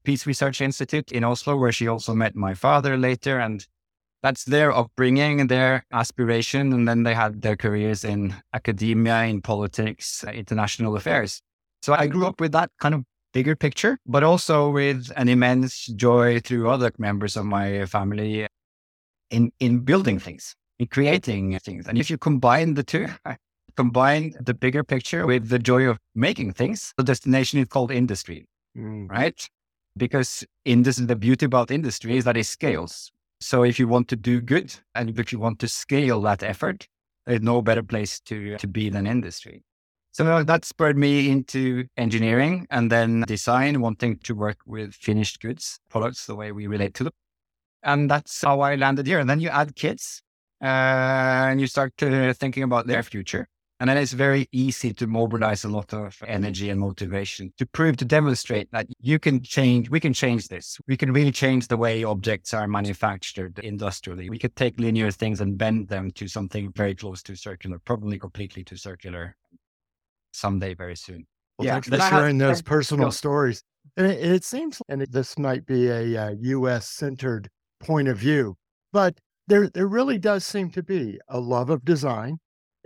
Peace 0.04 0.28
Research 0.28 0.60
Institute 0.60 1.10
in 1.14 1.24
Oslo, 1.24 1.56
where 1.56 1.72
she 1.72 1.88
also 1.88 2.14
met 2.14 2.36
my 2.36 2.54
father 2.54 2.98
later. 2.98 3.40
And 3.40 3.66
that's 4.22 4.44
their 4.44 4.74
upbringing, 4.74 5.48
their 5.48 5.86
aspiration. 5.94 6.74
And 6.74 6.86
then 6.86 7.04
they 7.04 7.14
had 7.14 7.42
their 7.42 7.56
careers 7.56 8.04
in 8.04 8.36
academia, 8.54 9.24
in 9.24 9.42
politics, 9.42 10.26
uh, 10.28 10.32
international 10.32 10.98
affairs. 10.98 11.42
So 11.82 11.94
I 11.94 12.08
grew 12.08 12.28
up 12.28 12.42
with 12.42 12.52
that 12.52 12.72
kind 12.82 12.94
of 12.94 13.06
bigger 13.34 13.56
picture, 13.56 14.00
but 14.06 14.22
also 14.22 14.70
with 14.70 15.14
an 15.16 15.30
immense 15.30 15.86
joy 15.86 16.42
through 16.42 16.70
other 16.70 16.92
members 16.98 17.38
of 17.38 17.46
my 17.46 17.86
family 17.86 18.48
in, 19.36 19.51
in 19.60 19.80
building 19.80 20.20
things, 20.20 20.56
in 20.80 20.88
creating 20.88 21.60
things. 21.60 21.88
And 21.88 21.98
if 21.98 22.10
you 22.10 22.18
combine 22.18 22.74
the 22.74 22.84
two, 22.84 23.08
combine 23.75 24.34
the 24.39 24.54
bigger 24.54 24.84
picture 24.84 25.25
with 25.25 25.50
the 25.50 25.60
joy 25.60 25.84
of 25.89 25.98
making 26.15 26.54
things, 26.54 26.94
the 26.98 27.04
destination 27.04 27.60
is 27.60 27.68
called 27.68 27.92
industry 27.92 28.48
Mm. 28.77 29.10
right? 29.10 29.50
Because 29.98 30.44
in 30.65 30.84
this, 30.84 30.98
the 30.98 31.15
beauty 31.15 31.46
about 31.46 31.72
industry 31.72 32.18
is 32.18 32.25
that 32.25 32.38
it 32.38 32.46
scales. 32.46 33.12
So 33.39 33.63
if 33.63 33.80
you 33.80 33.88
want 33.88 34.08
to 34.10 34.15
do 34.15 34.42
good 34.42 34.75
and 34.94 35.18
if 35.18 35.32
you 35.32 35.39
want 35.39 35.60
to 35.60 35.68
scale 35.68 36.22
that 36.22 36.44
effort, 36.44 36.88
there's 37.25 37.42
no 37.42 37.62
better 37.62 37.84
place 37.84 38.20
to, 38.22 38.58
to 38.58 38.68
be 38.68 38.89
than 38.89 39.08
industry. 39.08 39.63
So 40.12 40.44
that 40.44 40.65
spurred 40.65 40.98
me 40.98 41.30
into 41.30 41.86
engineering 41.98 42.68
and 42.70 42.92
then 42.92 43.24
design, 43.27 43.82
wanting 43.82 44.18
to 44.20 44.34
work 44.34 44.58
with 44.65 44.94
finished 44.94 45.42
goods 45.42 45.80
products, 45.89 46.25
the 46.25 46.36
way 46.36 46.51
we 46.51 46.68
relate 46.68 46.94
to 46.96 47.06
them. 47.06 47.13
And 47.86 48.10
that's 48.10 48.42
how 48.42 48.62
I 48.62 48.75
landed 48.75 49.06
here. 49.08 49.20
And 49.20 49.30
then 49.30 49.39
you 49.39 49.50
add 49.50 49.75
kids 49.75 50.22
uh, 50.62 50.65
and 50.65 51.62
you 51.62 51.68
start 51.68 51.96
to 51.98 52.34
thinking 52.34 52.63
about 52.63 52.88
their 52.88 53.04
future. 53.04 53.48
And 53.80 53.89
then 53.89 53.98
it's 53.98 54.13
very 54.13 54.48
easy 54.54 54.94
to 54.94 55.06
mobilize 55.06 55.65
a 55.65 55.68
lot 55.70 55.94
of 55.94 56.18
energy 56.25 56.70
and 56.70 56.80
motivation 56.80 57.54
to 57.58 57.65
prove, 57.65 57.98
to 57.98 58.06
demonstrate 58.06 58.72
that 58.72 58.88
you 59.01 59.20
can 59.20 59.44
change, 59.44 59.89
we 59.89 60.00
can 60.00 60.13
change 60.13 60.48
this. 60.48 60.80
We 60.88 60.96
can 60.96 61.12
really 61.12 61.32
change 61.32 61.68
the 61.68 61.75
way 61.77 62.04
objects 62.06 62.54
are 62.54 62.68
manufactured 62.68 63.60
industrially. 63.60 64.30
We 64.30 64.39
could 64.39 64.56
take 64.56 64.80
linear 64.80 65.12
things 65.12 65.42
and 65.42 65.58
bend 65.58 65.89
them 65.89 66.10
to 66.12 66.27
something 66.27 66.72
very 66.72 66.96
close 66.96 67.22
to 67.24 67.36
circular, 67.36 67.80
probably 67.80 68.18
completely 68.18 68.63
to 68.63 68.77
circular 68.77 69.36
someday 70.32 70.74
very 70.74 70.96
soon. 70.96 71.27
Well, 71.58 71.65
Yeah, 71.65 71.74
thanks 71.82 71.88
for 71.89 72.00
sharing 72.01 72.38
those 72.38 72.62
personal 72.62 73.12
stories. 73.12 73.62
And 73.98 74.08
it, 74.08 74.24
it 74.24 74.44
seems, 74.46 74.82
and 74.88 75.01
it- 75.01 75.12
this 75.12 75.38
might 75.38 75.65
be 75.65 75.88
a 75.89 76.27
uh, 76.27 76.36
U.S. 76.39 76.89
centered 76.89 77.50
point 77.86 78.08
of 78.08 78.18
view, 78.18 78.56
but 78.92 79.20
there 79.48 79.70
there 79.70 79.88
really 79.88 80.18
does 80.18 80.46
seem 80.46 80.72
to 80.72 80.84
be 80.84 81.20
a 81.27 81.39
love 81.39 81.70
of 81.70 81.86
design 81.86 82.39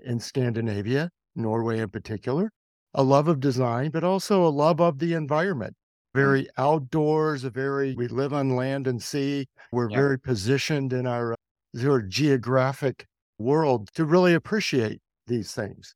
in 0.03 0.19
Scandinavia, 0.19 1.09
Norway 1.35 1.79
in 1.79 1.89
particular, 1.89 2.51
a 2.93 3.03
love 3.03 3.27
of 3.27 3.39
design, 3.39 3.91
but 3.91 4.03
also 4.03 4.45
a 4.45 4.49
love 4.49 4.81
of 4.81 4.99
the 4.99 5.13
environment. 5.13 5.75
Very 6.15 6.47
outdoors, 6.57 7.43
a 7.43 7.49
very 7.49 7.93
we 7.95 8.07
live 8.07 8.33
on 8.33 8.55
land 8.55 8.87
and 8.87 9.01
sea. 9.01 9.47
We're 9.71 9.89
Yeah. 9.89 9.97
very 9.99 10.19
positioned 10.19 10.91
in 10.93 11.05
our 11.05 11.33
uh, 11.33 11.35
of 11.75 12.09
geographic 12.09 13.05
world 13.37 13.89
to 13.93 14.05
really 14.05 14.33
appreciate 14.33 14.99
these 15.27 15.53
things. 15.53 15.93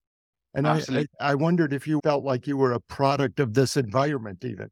And 0.54 0.68
I, 0.68 0.84
I, 0.90 1.06
I 1.20 1.36
wondered 1.36 1.74
if 1.74 1.88
you 1.88 2.00
felt 2.04 2.24
like 2.24 2.46
you 2.48 2.58
were 2.58 2.74
a 2.74 2.80
product 2.80 3.40
of 3.40 3.54
this 3.56 3.76
environment, 3.76 4.46
even. 4.46 4.70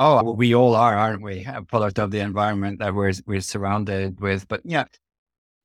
Oh, 0.00 0.32
we 0.32 0.54
all 0.54 0.76
are, 0.76 0.96
aren't 0.96 1.22
we? 1.22 1.44
A 1.44 1.60
product 1.62 1.98
of 1.98 2.12
the 2.12 2.20
environment 2.20 2.78
that 2.78 2.94
we're 2.94 3.12
we're 3.26 3.40
surrounded 3.40 4.20
with. 4.20 4.46
But 4.46 4.60
yeah, 4.64 4.84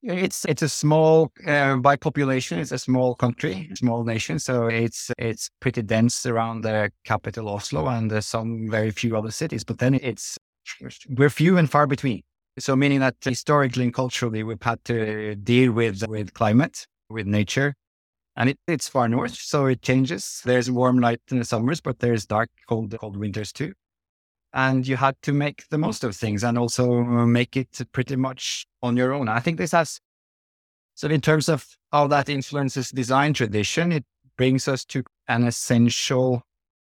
it's 0.02 0.46
it's 0.46 0.64
a 0.64 0.70
small 0.70 1.32
uh, 1.48 1.78
by 1.78 1.96
population. 1.98 2.60
It's 2.60 2.72
a 2.72 2.80
small 2.80 3.16
country, 3.16 3.70
small 3.76 4.04
nation. 4.04 4.40
So 4.40 4.68
it's 4.68 5.12
it's 5.20 5.50
pretty 5.60 5.84
dense 5.84 6.26
around 6.26 6.62
the 6.64 6.92
capital 7.06 7.48
Oslo 7.50 7.88
and 7.88 8.12
uh, 8.12 8.22
some 8.22 8.70
very 8.72 8.92
few 8.92 9.16
other 9.18 9.32
cities. 9.32 9.64
But 9.64 9.78
then 9.80 9.96
it's 9.96 10.38
we're 11.10 11.30
few 11.30 11.58
and 11.58 11.70
far 11.70 11.88
between. 11.88 12.24
So 12.60 12.76
meaning 12.76 13.02
that 13.02 13.16
historically 13.22 13.84
and 13.86 13.94
culturally, 13.94 14.44
we've 14.44 14.64
had 14.64 14.84
to 14.86 15.36
deal 15.36 15.72
with 15.74 16.04
with 16.08 16.34
climate, 16.34 16.88
with 17.10 17.28
nature, 17.28 17.76
and 18.36 18.50
it, 18.50 18.60
it's 18.68 18.90
far 18.90 19.08
north, 19.10 19.36
so 19.36 19.68
it 19.68 19.84
changes. 19.84 20.42
There's 20.46 20.72
warm 20.72 21.00
night 21.00 21.22
in 21.32 21.40
the 21.40 21.46
summers, 21.46 21.82
but 21.82 22.00
there's 22.00 22.26
dark, 22.26 22.50
cold, 22.68 22.96
cold 23.00 23.18
winters 23.18 23.52
too 23.54 23.74
and 24.54 24.88
you 24.88 24.96
had 24.96 25.16
to 25.24 25.34
make 25.34 25.68
the 25.70 25.78
most 25.78 26.04
of 26.04 26.16
things 26.16 26.44
and 26.44 26.58
also 26.58 27.04
make 27.26 27.58
it 27.58 27.82
pretty 27.92 28.16
much 28.16 28.68
on 28.82 28.96
your 28.96 29.14
own. 29.14 29.28
I 29.28 29.40
think 29.40 29.58
this 29.58 29.72
has, 29.72 30.00
so 30.94 31.08
in 31.08 31.22
terms 31.22 31.50
of 31.50 31.66
how 31.92 32.08
that 32.08 32.30
influences 32.30 32.92
design 32.92 33.34
tradition, 33.34 33.92
it 33.92 34.06
brings 34.38 34.68
us 34.68 34.86
to 34.86 35.04
an 35.28 35.46
essential 35.46 36.44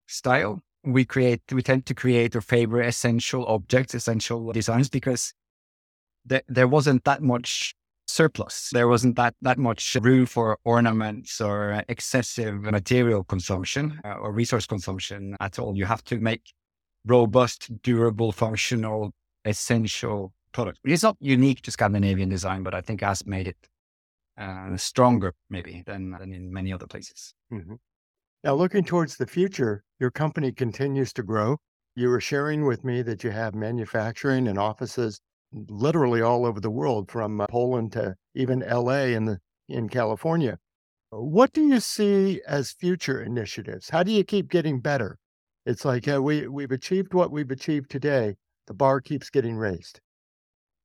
style. 0.07 0.61
We 0.85 1.05
create, 1.05 1.43
we 1.51 1.63
tend 1.63 1.87
to 1.87 1.95
create 1.95 2.37
or 2.37 2.41
favor 2.41 2.81
essential 2.81 3.47
objects, 3.47 3.95
essential 3.95 4.53
designs 4.53 4.89
because 4.89 5.33
there, 6.25 6.69
wasn't 6.69 7.05
that 7.05 7.23
much 7.23 7.75
surplus. 8.07 8.71
There 8.73 8.89
wasn't 8.89 9.17
that, 9.17 9.35
that 9.43 9.59
much 9.59 9.97
room 10.01 10.27
for 10.27 10.59
ornaments 10.65 11.41
or 11.41 11.83
excessive 11.89 12.61
material 12.61 13.25
consumption 13.25 14.01
uh, 14.05 14.15
or 14.15 14.33
resource 14.33 14.67
consumption 14.67 15.37
at 15.41 15.59
all. 15.59 15.77
You 15.77 15.87
have 15.87 16.05
to 16.05 16.19
make 16.19 16.43
robust, 17.07 17.71
durable, 17.83 18.33
functional, 18.33 19.13
essential 19.45 20.33
product. 20.53 20.79
It's 20.85 21.03
not 21.03 21.17
unique 21.21 21.63
to 21.63 21.71
Scandinavian 21.71 22.29
design, 22.29 22.63
but 22.63 22.75
I 22.75 22.81
think 22.81 23.01
has 23.01 23.25
made 23.27 23.49
it 23.49 23.69
uh, 24.37 24.77
stronger 24.77 25.35
maybe 25.49 25.83
than, 25.87 26.11
than 26.11 26.33
in 26.33 26.53
many 26.53 26.73
other 26.73 26.87
places. 26.87 27.35
Mm-hmm. 27.53 27.75
Now, 28.45 28.55
looking 28.55 28.85
towards 28.85 29.17
the 29.17 29.27
future, 29.27 29.83
your 29.99 30.11
company 30.11 30.53
continues 30.53 31.13
to 31.15 31.23
grow. 31.23 31.59
You 31.95 32.09
were 32.11 32.21
sharing 32.21 32.67
with 32.67 32.85
me 32.85 33.03
that 33.03 33.25
you 33.25 33.31
have 33.31 33.55
manufacturing 33.55 34.47
and 34.49 34.59
offices 34.59 35.21
literally 35.53 36.21
all 36.21 36.45
over 36.45 36.61
the 36.61 36.71
world, 36.71 37.11
from 37.11 37.41
uh, 37.41 37.47
Poland 37.47 37.93
to 37.93 38.15
even 38.35 38.61
LA 38.61 39.05
in 39.17 39.25
the 39.25 39.39
in 39.69 39.89
California. 39.89 40.59
What 41.11 41.53
do 41.53 41.67
you 41.67 41.81
see 41.81 42.41
as 42.47 42.73
future 42.73 43.23
initiatives? 43.23 43.89
How 43.91 44.03
do 44.03 44.13
you 44.13 44.23
keep 44.23 44.51
getting 44.51 44.81
better? 44.81 45.19
It's 45.67 45.85
like 45.85 46.07
uh, 46.07 46.23
we 46.23 46.47
we've 46.47 46.71
achieved 46.71 47.13
what 47.13 47.33
we've 47.33 47.51
achieved 47.51 47.91
today. 47.91 48.37
The 48.69 48.75
bar 48.75 49.01
keeps 49.01 49.31
getting 49.31 49.57
raised. 49.57 50.01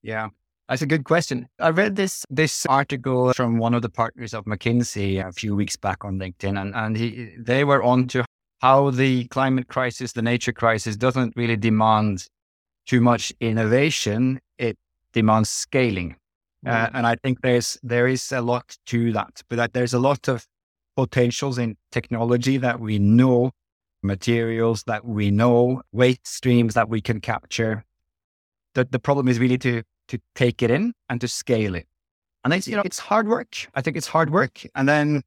Yeah, 0.01 0.29
that's 0.67 0.81
a 0.81 0.87
good 0.87 1.03
question. 1.03 1.47
I 1.59 1.69
read 1.69 1.95
this 1.95 2.25
this 2.29 2.65
article 2.65 3.31
from 3.33 3.59
one 3.59 3.75
of 3.75 3.83
the 3.83 3.89
partners 3.89 4.33
of 4.33 4.45
McKinsey 4.45 5.25
a 5.25 5.31
few 5.31 5.55
weeks 5.55 5.75
back 5.75 6.03
on 6.03 6.17
LinkedIn, 6.17 6.59
and 6.59 6.73
and 6.75 6.97
he, 6.97 7.35
they 7.37 7.63
were 7.63 7.83
on 7.83 8.07
to 8.07 8.25
how 8.61 8.89
the 8.89 9.25
climate 9.25 9.67
crisis, 9.67 10.13
the 10.13 10.21
nature 10.21 10.53
crisis, 10.53 10.95
doesn't 10.97 11.35
really 11.35 11.57
demand 11.57 12.25
too 12.87 13.01
much 13.01 13.31
innovation. 13.39 14.39
It 14.57 14.77
demands 15.13 15.49
scaling, 15.49 16.15
uh, 16.65 16.69
mm. 16.69 16.85
uh, 16.85 16.89
and 16.95 17.05
I 17.05 17.17
think 17.23 17.41
there's 17.41 17.77
there 17.83 18.07
is 18.07 18.31
a 18.31 18.41
lot 18.41 18.77
to 18.87 19.11
that. 19.13 19.43
But 19.47 19.57
that 19.57 19.73
there's 19.73 19.93
a 19.93 19.99
lot 19.99 20.27
of 20.27 20.47
potentials 20.95 21.59
in 21.59 21.77
technology 21.91 22.57
that 22.57 22.79
we 22.79 22.97
know, 22.97 23.51
materials 24.03 24.83
that 24.83 25.05
we 25.05 25.31
know, 25.31 25.81
waste 25.91 26.27
streams 26.27 26.73
that 26.73 26.89
we 26.89 27.01
can 27.01 27.21
capture. 27.21 27.85
The, 28.73 28.85
the 28.85 28.99
problem 28.99 29.27
is 29.27 29.39
really 29.39 29.57
to 29.59 29.83
to 30.11 30.19
take 30.35 30.61
it 30.61 30.69
in 30.69 30.93
and 31.09 31.21
to 31.21 31.27
scale 31.27 31.73
it. 31.73 31.87
And 32.43 32.53
it's, 32.53 32.67
you 32.67 32.75
know, 32.75 32.81
it's 32.83 32.99
hard 32.99 33.27
work. 33.27 33.55
I 33.75 33.81
think 33.81 33.95
it's 33.95 34.07
hard 34.07 34.29
work. 34.29 34.65
And 34.75 34.87
then 34.89 35.21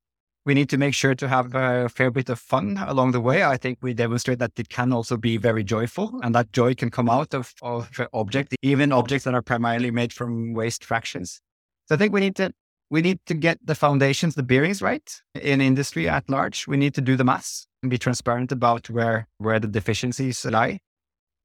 we 0.44 0.52
need 0.52 0.68
to 0.70 0.76
make 0.76 0.94
sure 0.94 1.14
to 1.14 1.26
have 1.26 1.54
a 1.54 1.88
fair 1.88 2.10
bit 2.10 2.28
of 2.28 2.38
fun 2.38 2.78
along 2.86 3.12
the 3.12 3.20
way. 3.20 3.42
I 3.44 3.56
think 3.56 3.78
we 3.80 3.94
demonstrate 3.94 4.40
that 4.40 4.52
it 4.58 4.68
can 4.68 4.92
also 4.92 5.16
be 5.16 5.38
very 5.38 5.64
joyful 5.64 6.20
and 6.22 6.34
that 6.34 6.52
joy 6.52 6.74
can 6.74 6.90
come 6.90 7.08
out 7.08 7.32
of, 7.32 7.54
of 7.62 7.88
objects, 8.12 8.56
even 8.62 8.92
objects 8.92 9.24
that 9.24 9.34
are 9.34 9.42
primarily 9.42 9.90
made 9.90 10.12
from 10.12 10.52
waste 10.52 10.84
fractions. 10.84 11.40
So 11.86 11.94
I 11.94 11.98
think 11.98 12.12
we 12.12 12.20
need 12.20 12.36
to 12.36 12.52
we 12.90 13.00
need 13.00 13.18
to 13.26 13.34
get 13.34 13.58
the 13.64 13.74
foundations, 13.74 14.34
the 14.34 14.42
bearings 14.42 14.82
right 14.82 15.22
in 15.40 15.62
industry 15.62 16.08
at 16.08 16.28
large. 16.28 16.68
We 16.68 16.76
need 16.76 16.94
to 16.94 17.00
do 17.00 17.16
the 17.16 17.24
maths 17.24 17.66
be 17.88 17.98
transparent 17.98 18.52
about 18.52 18.90
where 18.90 19.28
where 19.38 19.60
the 19.60 19.68
deficiencies 19.68 20.44
lie 20.44 20.80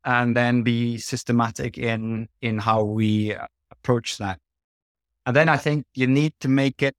and 0.05 0.36
then 0.36 0.63
be 0.63 0.98
systematic 0.98 1.77
in 1.77 2.27
in 2.41 2.60
how 2.60 2.84
we 2.84 3.36
approach 3.72 4.17
that. 4.17 4.39
And 5.25 5.36
then 5.36 5.50
I 5.50 5.58
think 5.58 5.86
you 5.93 6.08
need 6.08 6.34
to 6.39 6.48
make 6.48 6.81
it 6.81 6.96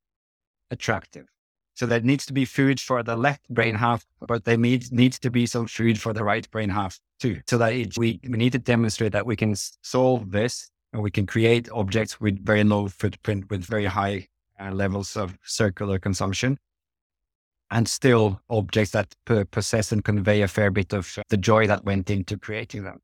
attractive. 0.71 1.27
So 1.75 1.87
there 1.87 2.01
needs 2.01 2.27
to 2.27 2.33
be 2.33 2.45
food 2.45 2.79
for 2.79 3.03
the 3.03 3.17
left 3.17 3.49
brain 3.49 3.75
half, 3.75 4.05
but 4.29 4.45
there 4.45 4.57
needs 4.57 4.93
needs 4.93 5.19
to 5.21 5.31
be 5.31 5.47
some 5.47 5.67
food 5.67 5.99
for 5.99 6.13
the 6.13 6.25
right 6.25 6.49
brain 6.51 6.69
half 6.69 7.01
too. 7.19 7.41
So 7.49 7.59
that 7.59 7.73
it, 7.73 7.97
we 7.97 8.21
we 8.29 8.37
need 8.37 8.53
to 8.53 8.59
demonstrate 8.59 9.13
that 9.13 9.27
we 9.27 9.37
can 9.37 9.55
solve 9.83 10.31
this 10.31 10.71
and 10.93 11.03
we 11.03 11.11
can 11.11 11.27
create 11.27 11.71
objects 11.71 12.21
with 12.21 12.45
very 12.45 12.65
low 12.65 12.89
footprint, 12.89 13.51
with 13.51 13.65
very 13.65 13.87
high 13.87 14.29
uh, 14.61 14.71
levels 14.73 15.17
of 15.17 15.39
circular 15.45 15.99
consumption, 15.99 16.59
and 17.71 17.89
still 17.89 18.41
objects 18.51 18.93
that 18.93 19.15
p- 19.27 19.45
possess 19.45 19.93
and 19.93 20.05
convey 20.05 20.43
a 20.43 20.49
fair 20.49 20.71
bit 20.71 20.93
of 20.93 21.19
the 21.29 21.37
joy 21.37 21.67
that 21.67 21.85
went 21.85 22.11
into 22.11 22.37
creating 22.37 22.85
them. 22.85 22.99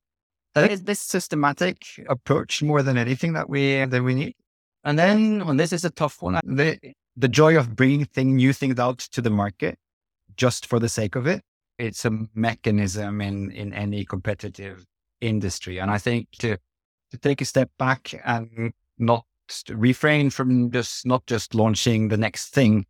I 0.55 0.61
think 0.61 0.73
it's 0.73 0.83
this 0.83 1.01
systematic 1.01 1.85
approach 2.09 2.63
more 2.63 2.83
than 2.83 2.97
anything 2.97 3.35
that 3.35 3.49
we 3.49 3.85
that 3.85 4.03
we 4.03 4.15
need. 4.15 4.35
And 4.85 4.99
then, 4.99 5.47
when 5.47 5.57
this 5.57 5.73
is 5.73 5.85
a 5.85 5.91
tough 5.91 6.23
one, 6.23 6.41
the 6.45 6.79
the 7.17 7.29
joy 7.29 7.59
of 7.59 7.77
bringing 7.77 8.07
thing, 8.07 8.37
new 8.37 8.53
things 8.53 8.79
out 8.79 8.99
to 8.99 9.21
the 9.21 9.31
market 9.31 9.79
just 10.37 10.67
for 10.67 10.79
the 10.79 10.89
sake 10.89 11.15
of 11.15 11.27
it. 11.27 11.43
It's 11.79 12.05
a 12.05 12.27
mechanism 12.35 13.21
in 13.21 13.51
in 13.51 13.75
any 13.75 14.05
competitive 14.05 14.85
industry, 15.21 15.79
and 15.79 15.91
I 15.91 15.99
think 15.99 16.29
to 16.39 16.57
to 17.11 17.19
take 17.19 17.41
a 17.41 17.45
step 17.45 17.71
back 17.79 18.15
and 18.25 18.73
not 18.99 19.25
refrain 19.69 20.31
from 20.31 20.71
just 20.71 21.07
not 21.07 21.27
just 21.27 21.55
launching 21.55 22.09
the 22.09 22.17
next 22.17 22.55
thing, 22.55 22.87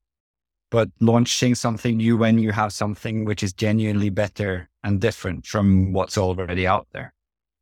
but 0.70 0.88
launching 1.00 1.54
something 1.54 1.96
new 1.98 2.16
when 2.16 2.38
you 2.38 2.52
have 2.52 2.72
something 2.72 3.24
which 3.24 3.42
is 3.42 3.52
genuinely 3.52 4.10
better 4.10 4.68
and 4.82 5.00
different 5.00 5.46
from 5.46 5.92
what's 5.92 6.18
already 6.18 6.66
out 6.66 6.86
there. 6.92 7.12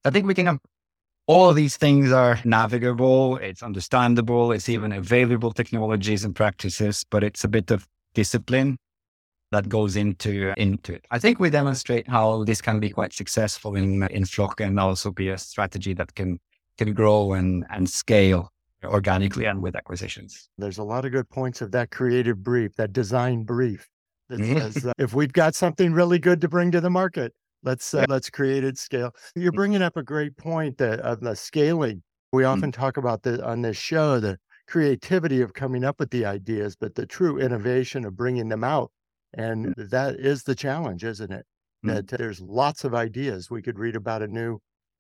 I 0.05 0.11
think 0.11 0.27
we 0.27 0.35
can 0.35 0.47
have 0.47 0.59
all 1.27 1.49
of 1.49 1.57
these 1.57 1.77
things 1.77 2.13
are 2.13 2.39
navigable, 2.45 3.39
it's 3.39 3.63
understandable, 3.63 4.53
it's 4.53 4.69
even 4.69 4.93
available 4.93 5.53
technologies 5.53 6.25
and 6.25 6.37
practices, 6.37 7.05
but 7.11 7.25
it's 7.25 7.45
a 7.45 7.49
bit 7.49 7.71
of 7.71 7.87
discipline 8.15 8.77
that 9.51 9.69
goes 9.69 9.97
into 9.97 10.53
into 10.57 10.95
it. 10.95 11.05
I 11.11 11.19
think 11.19 11.39
we 11.39 11.49
demonstrate 11.49 12.09
how 12.09 12.45
this 12.45 12.61
can 12.61 12.81
be 12.81 12.91
quite 12.91 13.13
successful 13.13 13.77
in 13.77 14.03
in 14.11 14.25
Flokk 14.25 14.61
and 14.61 14.79
also 14.79 15.11
be 15.13 15.29
a 15.29 15.39
strategy 15.39 15.95
that 15.95 16.15
can 16.15 16.39
can 16.77 16.93
grow 16.93 17.33
and 17.33 17.65
and 17.71 17.89
scale 17.89 18.51
organically 18.85 19.47
and 19.47 19.63
with 19.63 19.77
acquisitions. 19.77 20.49
There's 20.59 20.79
a 20.79 20.85
lot 20.85 21.05
of 21.05 21.13
good 21.13 21.29
points 21.29 21.61
of 21.61 21.71
that 21.73 21.91
creative 21.91 22.43
brief, 22.43 22.75
that 22.77 22.93
design 22.93 23.45
brief 23.45 23.89
that 24.29 24.41
mm-hmm. 24.41 24.59
says 24.59 24.87
uh, 24.87 24.93
if 24.99 25.15
we've 25.15 25.33
got 25.33 25.55
something 25.55 25.93
really 25.93 26.19
good 26.19 26.41
to 26.41 26.49
bring 26.49 26.71
to 26.73 26.81
the 26.81 26.91
market, 26.91 27.33
let's 27.63 27.93
uh, 27.95 28.07
let's 28.09 28.31
create 28.31 28.65
it 28.65 28.79
scale. 28.79 29.15
You're 29.35 29.53
mm. 29.53 29.57
bringing 29.57 29.83
up 29.83 29.97
a 29.97 30.03
great 30.03 30.37
point 30.37 30.79
that 30.79 31.01
of 31.01 31.21
the 31.21 31.35
scaling. 31.35 32.03
We 32.33 32.43
mm. 32.43 32.49
often 32.49 32.73
mm-hmm. 32.73 32.81
talk 32.81 32.97
about 32.97 33.23
the 33.23 33.45
on 33.45 33.63
this 33.63 33.77
show 33.77 34.21
the 34.21 34.39
creativity 34.67 35.43
of 35.43 35.53
coming 35.53 35.85
up 35.85 36.01
with 36.01 36.11
the 36.11 36.25
ideas, 36.25 36.75
but 36.77 36.95
the 36.95 37.07
true 37.07 37.39
innovation 37.39 38.05
of 38.05 38.17
bringing 38.17 38.49
them 38.49 38.65
out. 38.65 38.91
And 39.35 39.75
mm. 39.75 39.91
that 39.91 40.17
is 40.17 40.43
the 40.45 40.55
challenge, 40.55 41.05
isn't 41.05 41.33
it? 41.33 41.45
Mm-hmm. 41.85 41.95
That 41.95 42.09
there's 42.09 42.41
lots 42.41 42.85
of 42.85 42.95
ideas. 42.95 43.51
We 43.51 43.63
could 43.63 43.79
read 43.79 43.97
about 43.97 44.23
a 44.23 44.29
new 44.29 44.59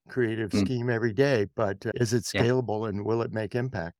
creative 0.08 0.50
mm. 0.50 0.64
scheme 0.64 0.90
every 0.90 1.12
day, 1.12 1.46
but 1.54 1.84
uh, 1.86 1.90
is 1.96 2.12
it 2.12 2.24
scalable 2.24 2.82
yeah. 2.82 2.90
and 2.90 3.04
will 3.04 3.22
it 3.22 3.32
make 3.32 3.54
impact? 3.54 3.94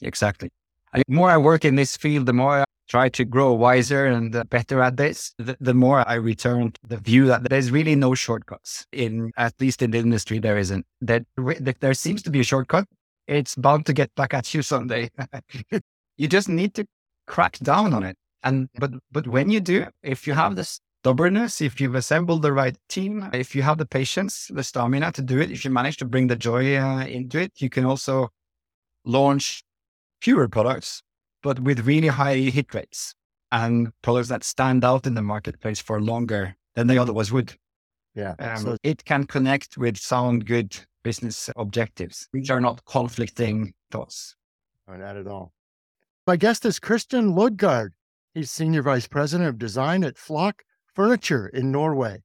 Exactly. 0.00 0.50
the 0.94 1.02
more 1.08 1.30
I 1.30 1.36
work 1.36 1.64
in 1.64 1.76
this 1.76 1.96
field, 1.96 2.26
the 2.26 2.32
more 2.32 2.60
I 2.60 2.64
try 2.88 3.08
to 3.08 3.24
grow 3.24 3.52
wiser 3.52 4.06
and 4.06 4.34
uh, 4.34 4.44
better 4.44 4.82
at 4.82 4.96
this, 4.96 5.32
the, 5.38 5.56
the, 5.60 5.74
more 5.74 6.06
I 6.06 6.14
return 6.14 6.72
to 6.72 6.80
the 6.86 6.96
view 6.98 7.26
that 7.26 7.48
there's 7.48 7.70
really 7.70 7.94
no 7.94 8.14
shortcuts. 8.14 8.86
In 8.92 9.30
at 9.36 9.54
least 9.60 9.82
in 9.82 9.92
the 9.92 9.98
industry, 9.98 10.38
there 10.38 10.58
isn't. 10.58 10.84
That 11.00 11.24
there, 11.36 11.74
there 11.80 11.94
seems 11.94 12.22
to 12.22 12.30
be 12.30 12.40
a 12.40 12.44
shortcut. 12.44 12.86
It's 13.26 13.54
bound 13.54 13.86
to 13.86 13.92
get 13.92 14.14
back 14.14 14.34
at 14.34 14.52
you 14.52 14.62
someday. 14.62 15.10
you 16.16 16.28
just 16.28 16.48
need 16.48 16.74
to 16.74 16.84
crack 17.26 17.58
down 17.60 17.94
on 17.94 18.02
it. 18.02 18.16
And 18.42 18.68
but 18.74 18.90
but 19.12 19.26
when 19.28 19.50
you 19.50 19.60
do, 19.60 19.86
if 20.02 20.26
you 20.26 20.34
have 20.34 20.56
this 20.56 20.80
stubbornness, 21.02 21.60
if 21.60 21.80
you've 21.80 21.96
assembled 21.96 22.42
the 22.42 22.52
right 22.52 22.76
team, 22.88 23.28
if 23.32 23.56
you 23.56 23.62
have 23.62 23.76
the 23.76 23.84
patience, 23.84 24.48
the 24.54 24.62
stamina 24.62 25.10
to 25.10 25.20
do 25.20 25.40
it, 25.40 25.50
if 25.50 25.64
you 25.64 25.70
manage 25.70 25.96
to 25.96 26.04
bring 26.04 26.28
the 26.28 26.36
joy 26.36 26.76
uh, 26.76 27.04
into 27.06 27.40
it, 27.40 27.50
you 27.56 27.68
can 27.68 27.84
also 27.84 28.28
launch 29.04 29.64
fewer 30.20 30.48
products, 30.48 31.02
but 31.42 31.58
with 31.58 31.80
really 31.80 32.06
high 32.06 32.36
hit 32.36 32.72
rates 32.72 33.16
and 33.50 33.90
products 34.02 34.28
that 34.28 34.44
stand 34.44 34.84
out 34.84 35.04
in 35.04 35.14
the 35.14 35.22
marketplace 35.22 35.80
for 35.80 36.00
longer 36.00 36.54
than 36.76 36.86
they 36.86 36.98
otherwise 36.98 37.32
would. 37.32 37.52
Yeah. 38.14 38.36
Um, 38.38 38.58
so 38.58 38.76
it 38.84 39.04
can 39.04 39.24
connect 39.24 39.76
with 39.76 39.96
sound 39.96 40.46
good 40.46 40.78
business 41.02 41.50
objectives, 41.56 42.28
which 42.30 42.48
are 42.48 42.60
not 42.60 42.84
conflicting 42.84 43.74
thoughts. 43.90 44.36
No, 44.86 44.94
not 44.94 45.16
at 45.16 45.26
all. 45.26 45.52
My 46.28 46.36
guest 46.36 46.64
is 46.64 46.78
Christian 46.78 47.34
Lodgaard. 47.34 47.90
He's 48.34 48.52
Senior 48.52 48.82
Vice 48.82 49.08
President 49.08 49.48
of 49.48 49.58
Design 49.58 50.04
at 50.04 50.14
Flokk 50.14 50.60
furniture 50.94 51.48
in 51.48 51.70
Norway. 51.70 52.22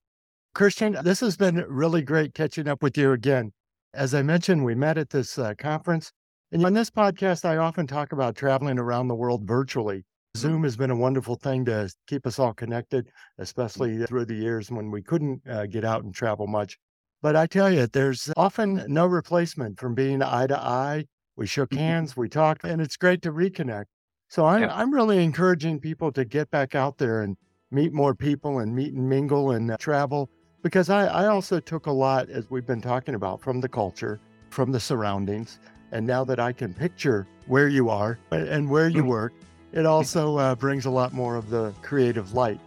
Christian, 0.53 0.97
this 1.03 1.19
has 1.19 1.37
been 1.37 1.63
really 1.67 2.01
great 2.01 2.33
catching 2.33 2.67
up 2.67 2.81
with 2.81 2.97
you 2.97 3.11
again. 3.11 3.51
As 3.93 4.13
I 4.13 4.21
mentioned, 4.21 4.65
we 4.65 4.75
met 4.75 4.97
at 4.97 5.09
this 5.09 5.37
uh, 5.37 5.53
conference. 5.57 6.11
And 6.51 6.65
on 6.65 6.73
this 6.73 6.89
podcast, 6.89 7.45
I 7.45 7.57
often 7.57 7.87
talk 7.87 8.11
about 8.11 8.35
traveling 8.35 8.79
around 8.79 9.07
the 9.07 9.15
world 9.15 9.45
virtually. 9.45 9.97
Mm-hmm. 9.97 10.39
Zoom 10.39 10.63
has 10.63 10.77
been 10.77 10.91
a 10.91 10.95
wonderful 10.95 11.35
thing 11.35 11.65
to 11.65 11.89
keep 12.07 12.25
us 12.25 12.39
all 12.39 12.53
connected, 12.53 13.09
especially 13.37 14.05
through 14.05 14.25
the 14.25 14.35
years 14.35 14.71
when 14.71 14.89
we 14.91 15.01
couldn't 15.01 15.41
uh, 15.49 15.65
get 15.65 15.85
out 15.85 16.03
and 16.03 16.13
travel 16.13 16.47
much. 16.47 16.77
But 17.21 17.35
I 17.35 17.47
tell 17.47 17.71
you, 17.71 17.87
there's 17.87 18.31
often 18.37 18.83
no 18.87 19.05
replacement 19.05 19.79
from 19.79 19.95
being 19.95 20.21
eye 20.21 20.47
to 20.47 20.59
eye. 20.59 21.05
We 21.35 21.47
shook 21.47 21.69
mm-hmm. 21.69 21.79
hands, 21.79 22.17
we 22.17 22.29
talked, 22.29 22.63
and 22.63 22.81
it's 22.81 22.97
great 22.97 23.21
to 23.23 23.31
reconnect. 23.31 23.85
So 24.29 24.45
I'm, 24.45 24.63
yeah. 24.63 24.75
I'm 24.75 24.93
really 24.93 25.23
encouraging 25.23 25.79
people 25.79 26.11
to 26.13 26.25
get 26.25 26.49
back 26.51 26.75
out 26.75 26.97
there 26.97 27.21
and 27.21 27.37
meet 27.71 27.93
more 27.93 28.15
people 28.15 28.59
and 28.59 28.75
meet 28.75 28.93
and 28.93 29.07
mingle 29.07 29.51
and 29.51 29.71
uh, 29.71 29.77
travel. 29.77 30.29
Because 30.63 30.89
I, 30.89 31.05
I 31.05 31.27
also 31.27 31.59
took 31.59 31.85
a 31.85 31.91
lot, 31.91 32.29
as 32.29 32.49
we've 32.49 32.65
been 32.65 32.81
talking 32.81 33.15
about, 33.15 33.41
from 33.41 33.61
the 33.61 33.69
culture, 33.69 34.19
from 34.49 34.71
the 34.71 34.79
surroundings. 34.79 35.59
And 35.91 36.05
now 36.05 36.23
that 36.25 36.39
I 36.39 36.51
can 36.51 36.73
picture 36.73 37.27
where 37.45 37.69
you 37.69 37.89
are 37.89 38.19
and 38.31 38.69
where 38.69 38.89
you 38.89 39.03
mm. 39.03 39.07
work, 39.07 39.33
it 39.71 39.85
also 39.85 40.37
uh, 40.37 40.55
brings 40.55 40.85
a 40.85 40.89
lot 40.89 41.13
more 41.13 41.35
of 41.35 41.49
the 41.49 41.73
creative 41.81 42.33
light 42.33 42.59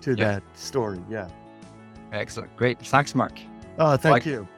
to 0.00 0.10
yeah. 0.10 0.24
that 0.24 0.42
story. 0.54 0.98
Yeah. 1.08 1.28
Excellent. 2.12 2.54
Great. 2.56 2.80
Thanks, 2.80 3.14
Mark. 3.14 3.38
Oh, 3.78 3.96
thank 3.96 4.12
like- 4.12 4.26
you. 4.26 4.48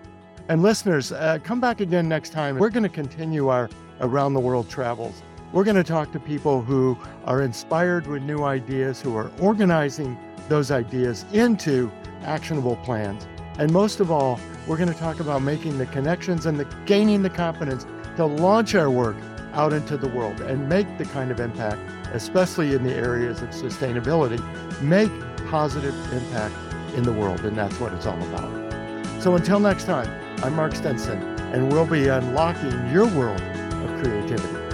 And 0.48 0.62
listeners, 0.62 1.10
uh, 1.10 1.38
come 1.42 1.60
back 1.60 1.80
again 1.80 2.08
next 2.08 2.30
time. 2.30 2.56
We're 2.56 2.70
going 2.70 2.84
to 2.84 2.88
continue 2.88 3.48
our 3.48 3.68
around 4.00 4.34
the 4.34 4.40
world 4.40 4.70
travels. 4.70 5.20
We're 5.52 5.64
going 5.64 5.76
to 5.76 5.84
talk 5.84 6.10
to 6.12 6.18
people 6.18 6.60
who 6.60 6.98
are 7.24 7.40
inspired 7.40 8.08
with 8.08 8.22
new 8.22 8.42
ideas, 8.42 9.00
who 9.00 9.16
are 9.16 9.30
organizing 9.40 10.18
those 10.48 10.70
ideas 10.70 11.24
into 11.32 11.90
actionable 12.22 12.76
plans. 12.76 13.26
And 13.58 13.72
most 13.72 14.00
of 14.00 14.10
all, 14.10 14.40
we're 14.66 14.76
going 14.76 14.92
to 14.92 14.98
talk 14.98 15.20
about 15.20 15.42
making 15.42 15.78
the 15.78 15.86
connections 15.86 16.46
and 16.46 16.58
the, 16.58 16.64
gaining 16.84 17.22
the 17.22 17.30
confidence 17.30 17.86
to 18.16 18.26
launch 18.26 18.74
our 18.74 18.90
work 18.90 19.16
out 19.52 19.72
into 19.72 19.96
the 19.96 20.08
world 20.08 20.40
and 20.40 20.68
make 20.68 20.98
the 20.98 21.04
kind 21.06 21.30
of 21.30 21.38
impact, 21.38 21.80
especially 22.12 22.74
in 22.74 22.82
the 22.82 22.94
areas 22.94 23.40
of 23.40 23.50
sustainability, 23.50 24.40
make 24.82 25.10
positive 25.48 25.94
impact 26.12 26.54
in 26.96 27.04
the 27.04 27.12
world. 27.12 27.40
And 27.40 27.56
that's 27.56 27.78
what 27.78 27.92
it's 27.92 28.04
all 28.04 28.20
about. 28.24 29.22
So 29.22 29.36
until 29.36 29.60
next 29.60 29.84
time, 29.84 30.10
I'm 30.42 30.56
Mark 30.56 30.74
Stinson, 30.74 31.22
and 31.54 31.72
we'll 31.72 31.86
be 31.86 32.08
unlocking 32.08 32.90
your 32.90 33.06
world 33.06 33.40
of 33.40 34.02
creativity. 34.02 34.65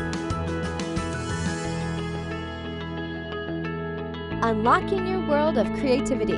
Unlocking 4.44 5.07
Your 5.07 5.20
World 5.28 5.57
of 5.57 5.68
Creativity 5.74 6.37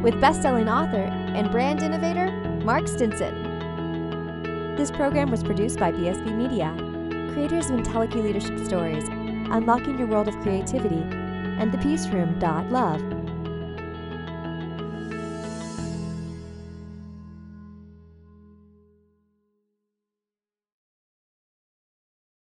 with 0.00 0.20
best-selling 0.20 0.68
author 0.68 1.04
and 1.04 1.52
brand 1.52 1.80
innovator 1.80 2.32
Mark 2.64 2.88
Stinson. 2.88 4.74
This 4.74 4.90
program 4.90 5.30
was 5.30 5.44
produced 5.44 5.78
by 5.78 5.92
BSB 5.92 6.36
Media, 6.36 6.74
creators 7.32 7.70
of 7.70 7.76
IntelliKey 7.76 8.24
Leadership 8.24 8.58
Stories, 8.64 9.06
Unlocking 9.06 10.00
Your 10.00 10.08
World 10.08 10.26
of 10.26 10.34
Creativity, 10.40 11.04
and 11.60 11.70
the 11.70 11.78
Peace 11.78 12.08
Room. 12.08 12.40
Love. 12.40 13.00